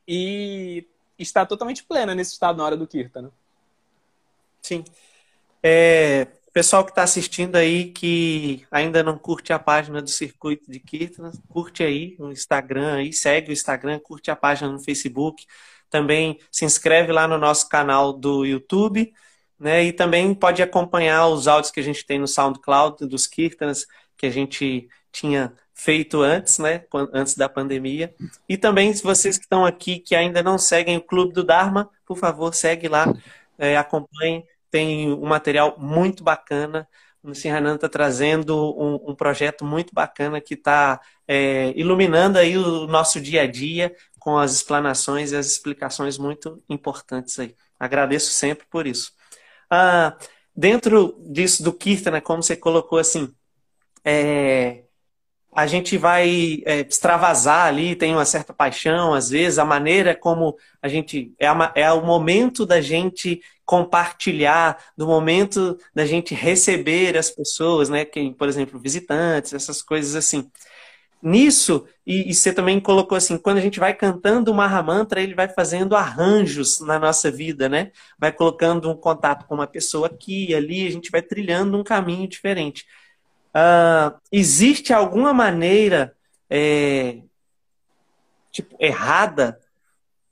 [0.06, 0.86] e
[1.18, 3.30] estar totalmente plena nesse estado na hora do Kirtana.
[4.60, 4.84] Sim.
[5.62, 10.78] É, pessoal que está assistindo aí que ainda não curte a página do Circuito de
[10.78, 15.46] Kirtana, curte aí o Instagram aí, segue o Instagram, curte a página no Facebook,
[15.88, 19.12] também se inscreve lá no nosso canal do YouTube,
[19.58, 19.84] né?
[19.84, 23.86] E também pode acompanhar os áudios que a gente tem no SoundCloud dos Kirtanas,
[24.16, 26.84] que a gente tinha feito antes, né?
[27.12, 28.14] Antes da pandemia.
[28.48, 31.90] E também, se vocês que estão aqui que ainda não seguem o Clube do Dharma,
[32.06, 33.06] por favor, segue lá,
[33.58, 36.88] é, acompanhe tem um material muito bacana.
[37.22, 42.86] O Sinhanan está trazendo um, um, projeto muito bacana que está é, iluminando aí o
[42.88, 47.54] nosso dia a dia com as explanações e as explicações muito importantes aí.
[47.78, 49.12] Agradeço sempre por isso.
[49.70, 50.16] Ah,
[50.56, 53.32] dentro disso do Kirtana, como você colocou assim,
[54.04, 54.84] é,
[55.54, 60.56] a gente vai é, extravasar ali, tem uma certa paixão, às vezes, a maneira como
[60.80, 61.34] a gente.
[61.38, 67.88] É, a, é o momento da gente compartilhar, do momento da gente receber as pessoas,
[67.90, 68.04] né?
[68.04, 70.50] Quem, por exemplo, visitantes, essas coisas assim.
[71.22, 75.34] Nisso, e, e você também colocou assim, quando a gente vai cantando o Mahamantra, ele
[75.34, 77.92] vai fazendo arranjos na nossa vida, né?
[78.18, 81.84] Vai colocando um contato com uma pessoa aqui e ali, a gente vai trilhando um
[81.84, 82.84] caminho diferente.
[83.54, 86.16] Uh, existe alguma maneira
[86.48, 87.18] é,
[88.50, 89.58] tipo, errada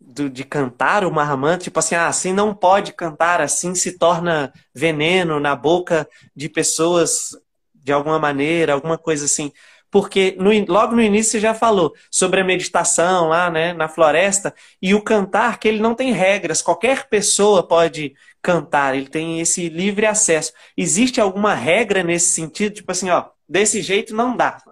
[0.00, 1.64] do, de cantar o Mahamantra?
[1.64, 7.36] Tipo assim, ah, assim não pode cantar, assim se torna veneno na boca de pessoas
[7.74, 9.52] de alguma maneira, alguma coisa assim.
[9.90, 14.54] Porque no, logo no início você já falou sobre a meditação lá né, na floresta
[14.80, 19.68] e o cantar, que ele não tem regras, qualquer pessoa pode cantar, ele tem esse
[19.68, 20.52] livre acesso.
[20.76, 22.74] Existe alguma regra nesse sentido?
[22.74, 24.62] Tipo assim, ó, desse jeito não dá.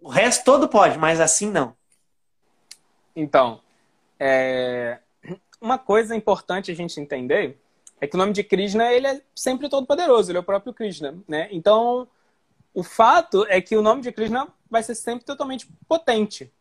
[0.00, 1.74] O resto todo pode, mas assim não.
[3.16, 3.60] Então,
[4.18, 4.98] é...
[5.60, 7.58] uma coisa importante a gente entender
[8.00, 10.74] é que o nome de Krishna ele é sempre todo poderoso, ele é o próprio
[10.74, 11.48] Krishna, né?
[11.50, 12.06] Então,
[12.74, 16.52] o fato é que o nome de Krishna vai ser sempre totalmente potente.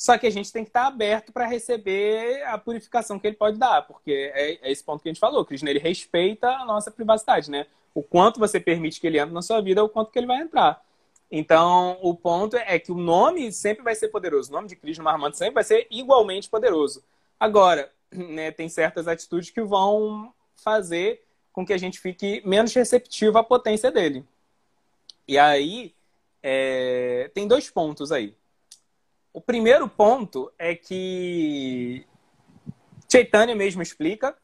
[0.00, 3.58] Só que a gente tem que estar aberto para receber a purificação que ele pode
[3.58, 5.42] dar, porque é, é, esse ponto que a gente falou.
[5.42, 7.66] O Krishna ele respeita a nossa privacidade, né?
[7.94, 10.26] O quanto você permite que ele entre na sua vida, é o quanto que ele
[10.26, 10.82] vai entrar.
[11.30, 14.48] Então, o ponto é que o nome sempre vai ser poderoso.
[14.48, 17.04] O nome de Krishna Mahamanta sempre vai ser igualmente poderoso.
[17.38, 21.22] Agora, né, tem certas atitudes que vão fazer
[21.52, 24.24] com que a gente fique menos receptivo à potência dele.
[25.28, 25.94] E aí,
[26.42, 27.30] é...
[27.34, 28.34] tem dois pontos aí.
[29.32, 32.04] O primeiro ponto é que
[33.10, 34.36] Chaitanya mesmo explica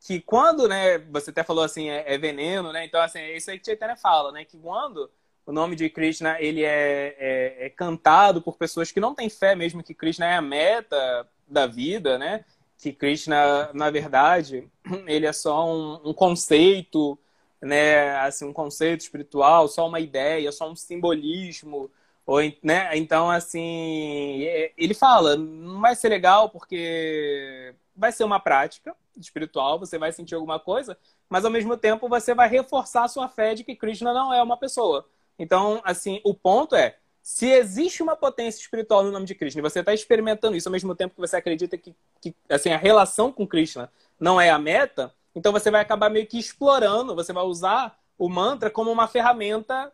[0.00, 2.84] que quando, né, você até falou assim, é, é, veneno, né?
[2.84, 4.44] Então, assim, é isso aí que Chaitanya fala, né?
[4.44, 5.10] Que quando
[5.46, 9.54] o nome de Krishna ele é, é, é, cantado por pessoas que não têm fé
[9.54, 12.44] mesmo que Krishna é a meta da vida, né?
[12.78, 14.68] Que Krishna, na verdade,
[15.06, 17.18] ele é só um, um conceito,
[17.60, 18.16] né?
[18.20, 21.90] Assim, um conceito espiritual, só uma ideia, só um simbolismo,
[22.30, 22.96] ou, né?
[22.96, 29.80] Então, assim, é, ele fala, não vai ser legal porque vai ser uma prática espiritual,
[29.80, 30.96] você vai sentir alguma coisa,
[31.28, 34.40] mas ao mesmo tempo você vai reforçar a sua fé de que Krishna não é
[34.40, 35.08] uma pessoa.
[35.40, 39.62] Então, assim, o ponto é, se existe uma potência espiritual no nome de Krishna e
[39.68, 43.32] você está experimentando isso ao mesmo tempo que você acredita que, que assim, a relação
[43.32, 47.42] com Krishna não é a meta, então você vai acabar meio que explorando, você vai
[47.42, 49.92] usar o mantra como uma ferramenta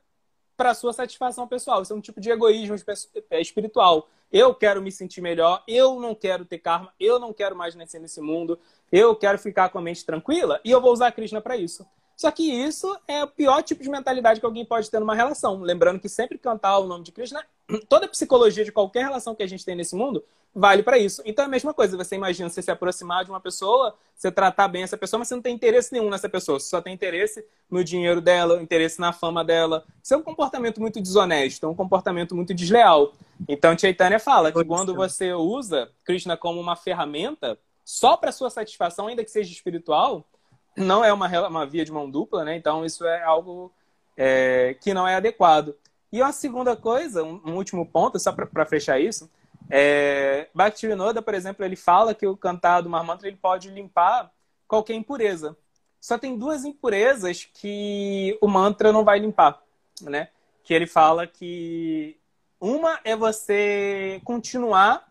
[0.56, 1.82] para sua satisfação pessoal.
[1.82, 2.76] Isso é um tipo de egoísmo
[3.30, 4.08] é, espiritual.
[4.32, 8.00] Eu quero me sentir melhor, eu não quero ter karma, eu não quero mais nascer
[8.00, 8.58] nesse mundo,
[8.90, 11.86] eu quero ficar com a mente tranquila e eu vou usar a Krishna para isso.
[12.16, 15.60] Só que isso é o pior tipo de mentalidade que alguém pode ter numa relação.
[15.60, 17.44] Lembrando que sempre cantar o nome de Krishna,
[17.88, 21.20] toda a psicologia de qualquer relação que a gente tem nesse mundo vale para isso.
[21.26, 21.94] Então é a mesma coisa.
[21.98, 25.34] Você imagina você se aproximar de uma pessoa, você tratar bem essa pessoa, mas você
[25.34, 26.58] não tem interesse nenhum nessa pessoa.
[26.58, 29.84] Você só tem interesse no dinheiro dela, interesse na fama dela.
[30.02, 33.12] Isso é um comportamento muito desonesto, é um comportamento muito desleal.
[33.46, 39.06] Então Chaitanya fala que quando você usa Krishna como uma ferramenta só para sua satisfação,
[39.06, 40.26] ainda que seja espiritual,
[40.76, 42.56] não é uma, uma via de mão dupla, né?
[42.56, 43.72] Então isso é algo
[44.16, 45.74] é, que não é adequado.
[46.12, 49.30] E uma segunda coisa, um, um último ponto, só para fechar isso,
[49.68, 54.30] é, Bhaktivinoda, por exemplo, ele fala que o cantar do Mahamantra ele pode limpar
[54.68, 55.56] qualquer impureza.
[56.00, 59.60] Só tem duas impurezas que o mantra não vai limpar,
[60.00, 60.28] né?
[60.62, 62.16] Que ele fala que
[62.60, 65.08] uma é você continuar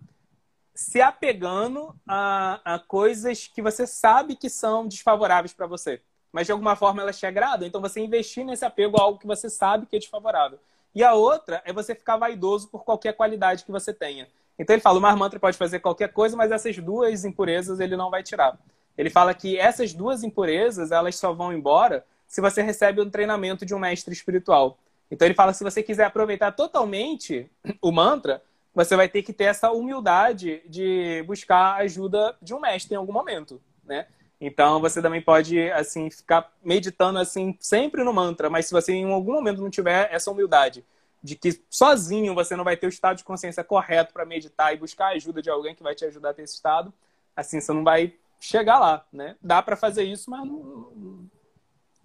[0.76, 6.02] se apegando a, a coisas que você sabe que são desfavoráveis para você.
[6.34, 7.66] Mas de alguma forma elas te agradam.
[7.66, 10.60] Então você investir nesse apego a algo que você sabe que é desfavorável.
[10.94, 14.28] E a outra é você ficar vaidoso por qualquer qualidade que você tenha.
[14.60, 17.96] Então ele fala, o Mar Mantra pode fazer qualquer coisa, mas essas duas impurezas ele
[17.96, 18.60] não vai tirar.
[18.98, 23.66] Ele fala que essas duas impurezas, elas só vão embora se você recebe um treinamento
[23.66, 24.78] de um mestre espiritual.
[25.10, 27.50] Então ele fala se você quiser aproveitar totalmente
[27.82, 28.42] o mantra,
[28.76, 33.14] você vai ter que ter essa humildade de buscar ajuda de um mestre em algum
[33.14, 34.06] momento, né?
[34.40, 39.10] Então você também pode assim ficar meditando assim sempre no mantra, mas se você em
[39.10, 40.84] algum momento não tiver essa humildade
[41.24, 44.78] de que sozinho você não vai ter o estado de consciência correto para meditar e
[44.78, 46.94] buscar a ajuda de alguém que vai te ajudar a ter esse estado,
[47.36, 49.36] assim você não vai chegar lá, né?
[49.42, 51.28] Dá para fazer isso, mas não...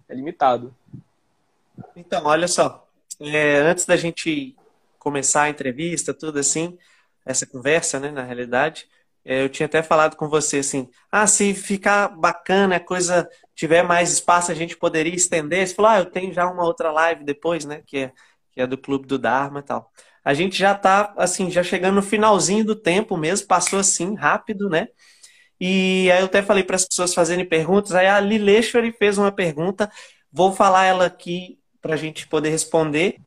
[0.09, 0.73] é limitado.
[1.95, 2.87] Então, olha só,
[3.19, 4.55] é, antes da gente
[5.01, 6.77] começar a entrevista, tudo assim,
[7.25, 8.87] essa conversa, né, na realidade,
[9.25, 13.83] é, eu tinha até falado com você assim, ah, se ficar bacana, a coisa tiver
[13.83, 15.67] mais espaço, a gente poderia estender.
[15.67, 18.13] Você falou, ah, eu tenho já uma outra live depois, né, que é,
[18.51, 19.91] que é do Clube do Dharma e tal.
[20.23, 24.69] A gente já tá, assim, já chegando no finalzinho do tempo mesmo, passou assim, rápido,
[24.69, 24.87] né?
[25.59, 29.31] E aí eu até falei para as pessoas fazerem perguntas, aí a Lileshwari fez uma
[29.31, 29.91] pergunta,
[30.31, 33.17] vou falar ela aqui para a gente poder responder.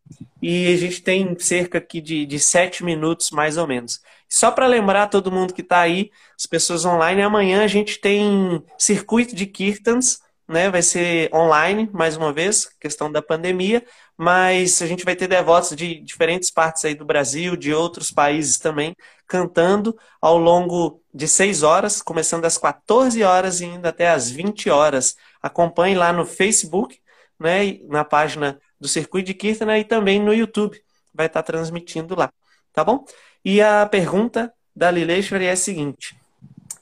[0.47, 4.03] E a gente tem cerca aqui de, de sete minutos, mais ou menos.
[4.29, 8.63] Só para lembrar todo mundo que está aí, as pessoas online, amanhã a gente tem
[8.79, 10.69] circuito de Kirtans, né?
[10.69, 13.83] Vai ser online, mais uma vez, questão da pandemia,
[14.19, 18.59] mas a gente vai ter devotos de diferentes partes aí do Brasil, de outros países
[18.59, 18.95] também,
[19.27, 24.69] cantando ao longo de seis horas, começando às 14 horas e indo até às 20
[24.69, 25.17] horas.
[25.41, 26.99] Acompanhe lá no Facebook,
[27.41, 30.81] né, na página do Circuito de Kirtana e também no YouTube.
[31.13, 32.33] Vai estar transmitindo lá,
[32.73, 33.05] tá bom?
[33.45, 36.17] E a pergunta da Lileshwari é a seguinte: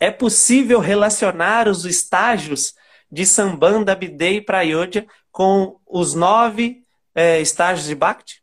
[0.00, 2.74] é possível relacionar os estágios
[3.10, 6.82] de Sambanda, Bidei e Prayodhya com os nove
[7.14, 8.42] é, estágios de Bhakti?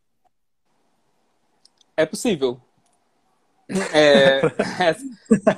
[1.97, 2.61] É possível.
[3.93, 4.41] É,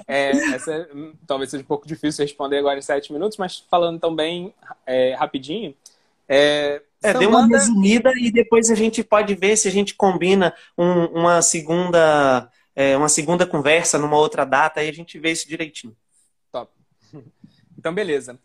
[0.05, 0.89] é, essa,
[1.25, 4.53] talvez seja um pouco difícil responder agora em sete minutos, mas falando também
[4.85, 5.73] é, rapidinho,
[6.27, 10.53] é, é, dê uma resumida e depois a gente pode ver se a gente combina
[10.77, 15.47] um, uma segunda é, uma segunda conversa numa outra data e a gente vê isso
[15.47, 15.95] direitinho.
[16.51, 16.71] Top.
[17.77, 18.37] Então, beleza.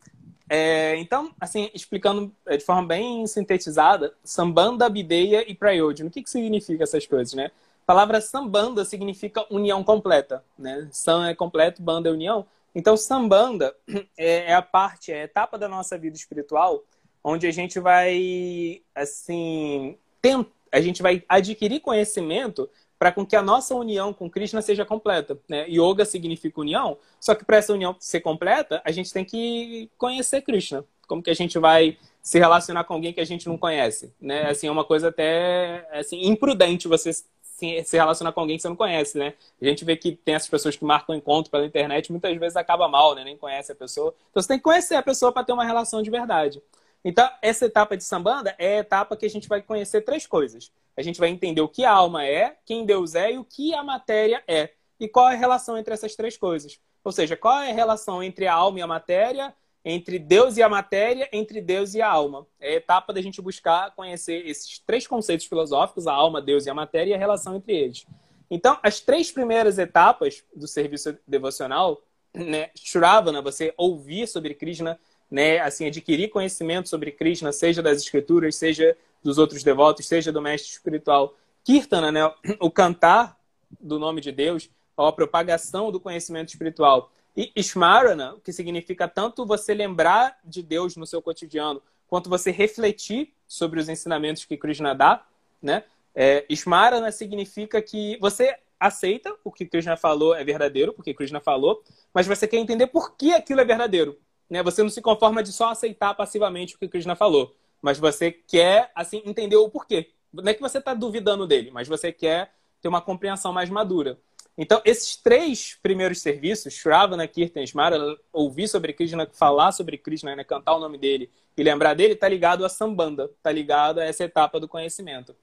[0.48, 6.08] É, então, assim, explicando é, de forma bem sintetizada, sambanda, bideia e prayodhana.
[6.08, 7.50] O que, que significa essas coisas, né?
[7.82, 10.88] A palavra sambanda significa união completa, né?
[10.90, 12.46] Sam é completo, banda é união.
[12.74, 13.74] Então, sambanda
[14.16, 16.82] é, é a parte, é a etapa da nossa vida espiritual
[17.28, 20.46] onde a gente vai, assim, tent...
[20.70, 25.36] a gente vai adquirir conhecimento para com que a nossa união com Krishna seja completa.
[25.48, 25.66] Né?
[25.68, 30.40] Yoga significa união, só que para essa união ser completa, a gente tem que conhecer
[30.42, 30.84] Krishna.
[31.08, 34.14] Como que a gente vai se relacionar com alguém que a gente não conhece?
[34.20, 34.48] Né?
[34.48, 38.76] Assim, é uma coisa até assim, imprudente você se relacionar com alguém que você não
[38.76, 39.32] conhece, né?
[39.60, 42.86] A gente vê que tem essas pessoas que marcam encontro pela internet, muitas vezes acaba
[42.86, 43.24] mal, né?
[43.24, 44.14] Nem conhece a pessoa.
[44.30, 46.60] Então você tem que conhecer a pessoa para ter uma relação de verdade.
[47.08, 50.72] Então, essa etapa de sambanda é a etapa que a gente vai conhecer três coisas.
[50.96, 53.72] A gente vai entender o que a alma é, quem Deus é e o que
[53.72, 54.70] a matéria é.
[54.98, 56.80] E qual é a relação entre essas três coisas.
[57.04, 59.54] Ou seja, qual é a relação entre a alma e a matéria,
[59.84, 62.44] entre Deus e a matéria, entre Deus e a alma.
[62.58, 66.70] É a etapa da gente buscar conhecer esses três conceitos filosóficos, a alma, Deus e
[66.70, 68.04] a matéria, e a relação entre eles.
[68.50, 72.02] Então, as três primeiras etapas do serviço devocional,
[72.34, 74.98] né, Shravana, você ouvir sobre Krishna,
[75.30, 80.40] né, assim, adquirir conhecimento sobre Krishna, seja das escrituras, seja dos outros devotos, seja do
[80.40, 81.34] mestre espiritual.
[81.64, 83.38] Kirtana, né, o cantar
[83.80, 87.10] do nome de Deus, a propagação do conhecimento espiritual.
[87.36, 93.32] E Smarana, que significa tanto você lembrar de Deus no seu cotidiano, quanto você refletir
[93.46, 95.24] sobre os ensinamentos que Krishna dá,
[95.60, 95.84] né?
[96.14, 101.82] É, Smarana significa que você aceita o que Krishna falou é verdadeiro, porque Krishna falou,
[102.12, 104.18] mas você quer entender por que aquilo é verdadeiro.
[104.48, 104.62] Né?
[104.62, 108.90] Você não se conforma de só aceitar passivamente o que Krishna falou, mas você quer
[108.94, 110.10] assim entender o porquê.
[110.32, 114.18] Não é que você está duvidando dele, mas você quer ter uma compreensão mais madura.
[114.58, 117.98] Então, esses três primeiros serviços, Shravana, Kirtan e Smara,
[118.32, 122.26] ouvir sobre Krishna, falar sobre Krishna, né, cantar o nome dele e lembrar dele, está
[122.26, 125.36] ligado a Sambanda, está ligado a essa etapa do conhecimento.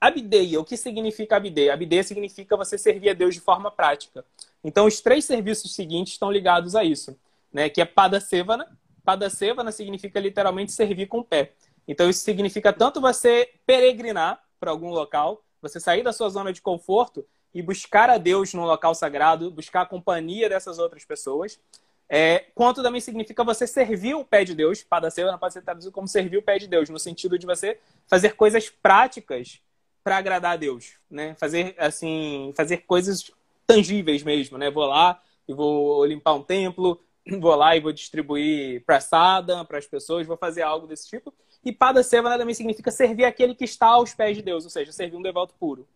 [0.00, 1.72] Abideia, o que significa Abideia?
[1.72, 4.24] Abideia significa você servir a Deus de forma prática.
[4.62, 7.16] Então, os três serviços seguintes estão ligados a isso
[7.54, 8.66] né, que é Padasevana.
[9.04, 11.52] Padasevana significa literalmente servir com o pé.
[11.86, 16.60] Então isso significa tanto você peregrinar para algum local, você sair da sua zona de
[16.60, 17.24] conforto
[17.54, 21.60] e buscar a Deus num local sagrado, buscar a companhia dessas outras pessoas,
[22.08, 24.82] é, quanto também significa você servir o pé de Deus.
[24.82, 28.34] Padasevana pode ser traduzido como servir o pé de Deus, no sentido de você fazer
[28.34, 29.60] coisas práticas
[30.02, 31.34] para agradar a Deus, né?
[31.38, 33.30] Fazer assim, fazer coisas
[33.66, 34.70] tangíveis mesmo, né?
[34.70, 37.00] Vou lá e vou limpar um templo,
[37.40, 41.32] vou lá e vou distribuir pressada para as pessoas, vou fazer algo desse tipo.
[41.64, 45.16] E Padasevana também significa servir aquele que está aos pés de Deus, ou seja, servir
[45.16, 45.88] um devoto puro.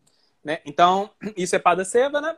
[0.43, 0.61] Né?
[0.65, 2.37] Então, isso é Padasevana.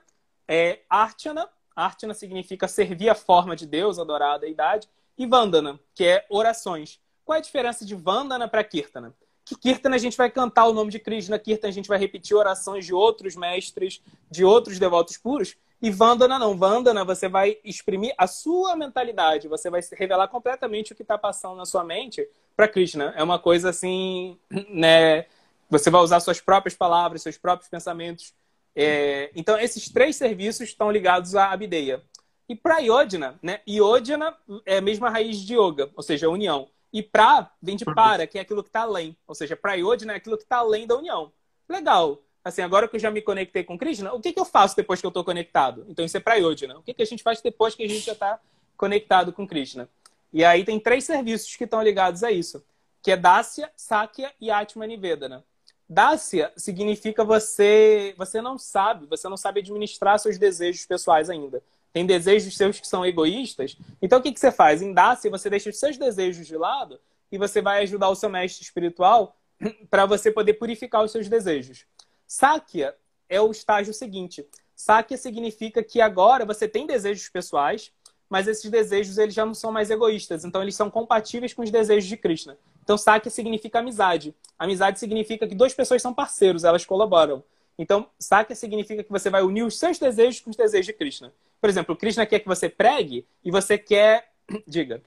[0.49, 1.49] É Archana.
[1.77, 4.89] Archana significa servir a forma de Deus, adorar a deidade.
[5.17, 7.01] E Vandana, que é orações.
[7.25, 9.15] Qual é a diferença de Vandana para Kirtana?
[9.45, 12.37] Que Kirtana a gente vai cantar o nome de Krishna, Kirtana a gente vai repetir
[12.37, 15.57] orações de outros mestres, de outros devotos puros.
[15.83, 16.57] E Vandana não.
[16.57, 21.57] Vandana você vai exprimir a sua mentalidade, você vai revelar completamente o que está passando
[21.57, 23.15] na sua mente para Krishna.
[23.17, 25.27] É uma coisa assim, né?
[25.71, 28.35] Você vai usar suas próprias palavras, seus próprios pensamentos.
[28.77, 29.31] É...
[29.35, 32.03] então, esses três serviços estão ligados à Abdeia.
[32.49, 33.61] E para Yodhana, né?
[33.69, 36.69] Yodhana é a mesma raiz de yoga, ou seja, união.
[36.93, 39.17] E pra vem de para, que é aquilo que está além.
[39.27, 41.33] Ou seja, para Yodhana é aquilo que está além da união.
[41.69, 44.77] Legal assim, agora que eu já me conectei com Krishna, o que, que eu faço
[44.77, 45.85] depois que eu estou conectado?
[45.89, 46.79] Então isso é para Yodhana.
[46.79, 48.41] O que, que a gente faz depois que a gente já está
[48.77, 49.89] conectado com Krishna?
[50.33, 52.65] E aí tem três serviços que estão ligados a isso,
[53.03, 55.45] que é Dasya, Sakya e Atma Nivedana.
[55.89, 61.63] Dasya significa você, você não sabe, você não sabe administrar seus desejos pessoais ainda.
[61.93, 63.77] Tem desejos seus que são egoístas.
[64.01, 64.81] Então o que, que você faz?
[64.81, 67.01] Em Dasya você deixa os seus desejos de lado
[67.33, 69.37] e você vai ajudar o seu mestre espiritual
[69.91, 71.85] para você poder purificar os seus desejos.
[72.31, 72.95] Sakya
[73.29, 74.47] é o estágio seguinte.
[74.77, 77.91] Sakya significa que agora você tem desejos pessoais,
[78.29, 81.73] mas esses desejos eles já não são mais egoístas, então eles são compatíveis com os
[81.73, 82.57] desejos de Krishna.
[82.85, 84.33] Então Sakya significa amizade.
[84.57, 87.43] Amizade significa que duas pessoas são parceiros, elas colaboram.
[87.77, 91.33] Então Sakya significa que você vai unir os seus desejos com os desejos de Krishna.
[91.61, 94.31] Por exemplo, Krishna quer que você pregue e você quer,
[94.69, 95.03] diga.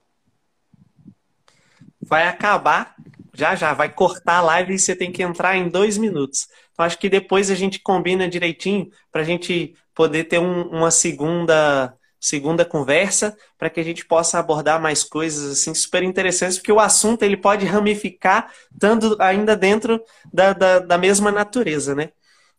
[2.02, 2.98] Vai acabar
[3.34, 6.48] já já, vai cortar a live e você tem que entrar em dois minutos.
[6.72, 10.92] Então, acho que depois a gente combina direitinho para a gente poder ter um, uma
[10.92, 16.72] segunda segunda conversa para que a gente possa abordar mais coisas assim super interessantes, porque
[16.72, 20.02] o assunto ele pode ramificar tanto ainda dentro
[20.34, 22.12] da, da, da mesma natureza, né?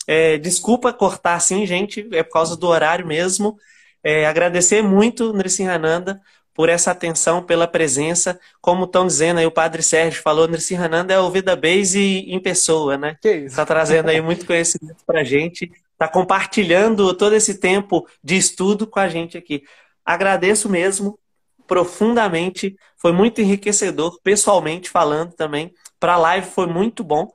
[0.06, 3.56] É, desculpa cortar assim, gente, é por causa do horário mesmo.
[4.02, 6.20] É, agradecer muito, Nrissinhananda,
[6.54, 8.38] por essa atenção, pela presença.
[8.60, 12.38] Como estão dizendo aí, o Padre Sérgio falou, Nirsi Hananda é o Vida Base em
[12.40, 13.16] pessoa, né?
[13.46, 18.86] Está trazendo aí muito conhecimento para a gente, está compartilhando todo esse tempo de estudo
[18.86, 19.64] com a gente aqui.
[20.04, 21.18] Agradeço mesmo,
[21.66, 25.74] profundamente, foi muito enriquecedor, pessoalmente falando também.
[25.98, 27.32] Para a live foi muito bom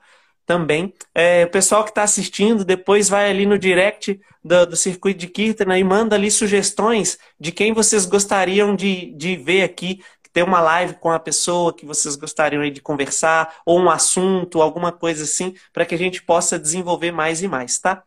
[0.50, 0.92] também.
[1.14, 5.28] É, o pessoal que está assistindo, depois vai ali no direct do, do circuito de
[5.28, 10.02] Kirtana e manda ali sugestões de quem vocês gostariam de, de ver aqui,
[10.34, 14.92] ter uma live com a pessoa que vocês gostariam de conversar, ou um assunto, alguma
[14.92, 18.02] coisa assim, para que a gente possa desenvolver mais e mais, tá?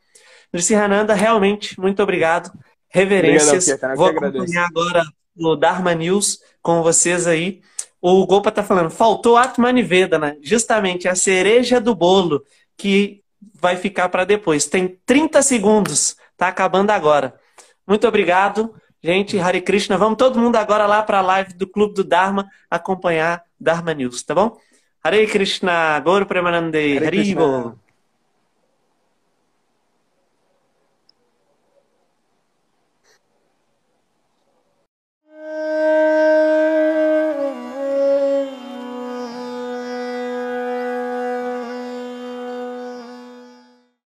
[0.53, 2.51] Nrissi Hananda, realmente, muito obrigado.
[2.89, 3.69] Reverências.
[3.69, 5.05] Obrigado, Vou acompanhar agora
[5.37, 7.63] o Dharma News com vocês aí.
[8.05, 10.37] O Gopa tá falando, faltou Atmaniveda, né?
[10.43, 12.43] Justamente a cereja do bolo
[12.77, 13.23] que
[13.55, 14.67] vai ficar para depois.
[14.67, 17.33] Tem 30 segundos, tá acabando agora.
[17.87, 19.39] Muito obrigado, gente.
[19.39, 19.97] Hare Krishna.
[19.97, 24.25] Vamos todo mundo agora lá para a live do Clube do Dharma acompanhar Dharma News,
[24.25, 24.57] tá bom?
[25.05, 27.77] Hare Krishna, Goro Premanande, Krishna.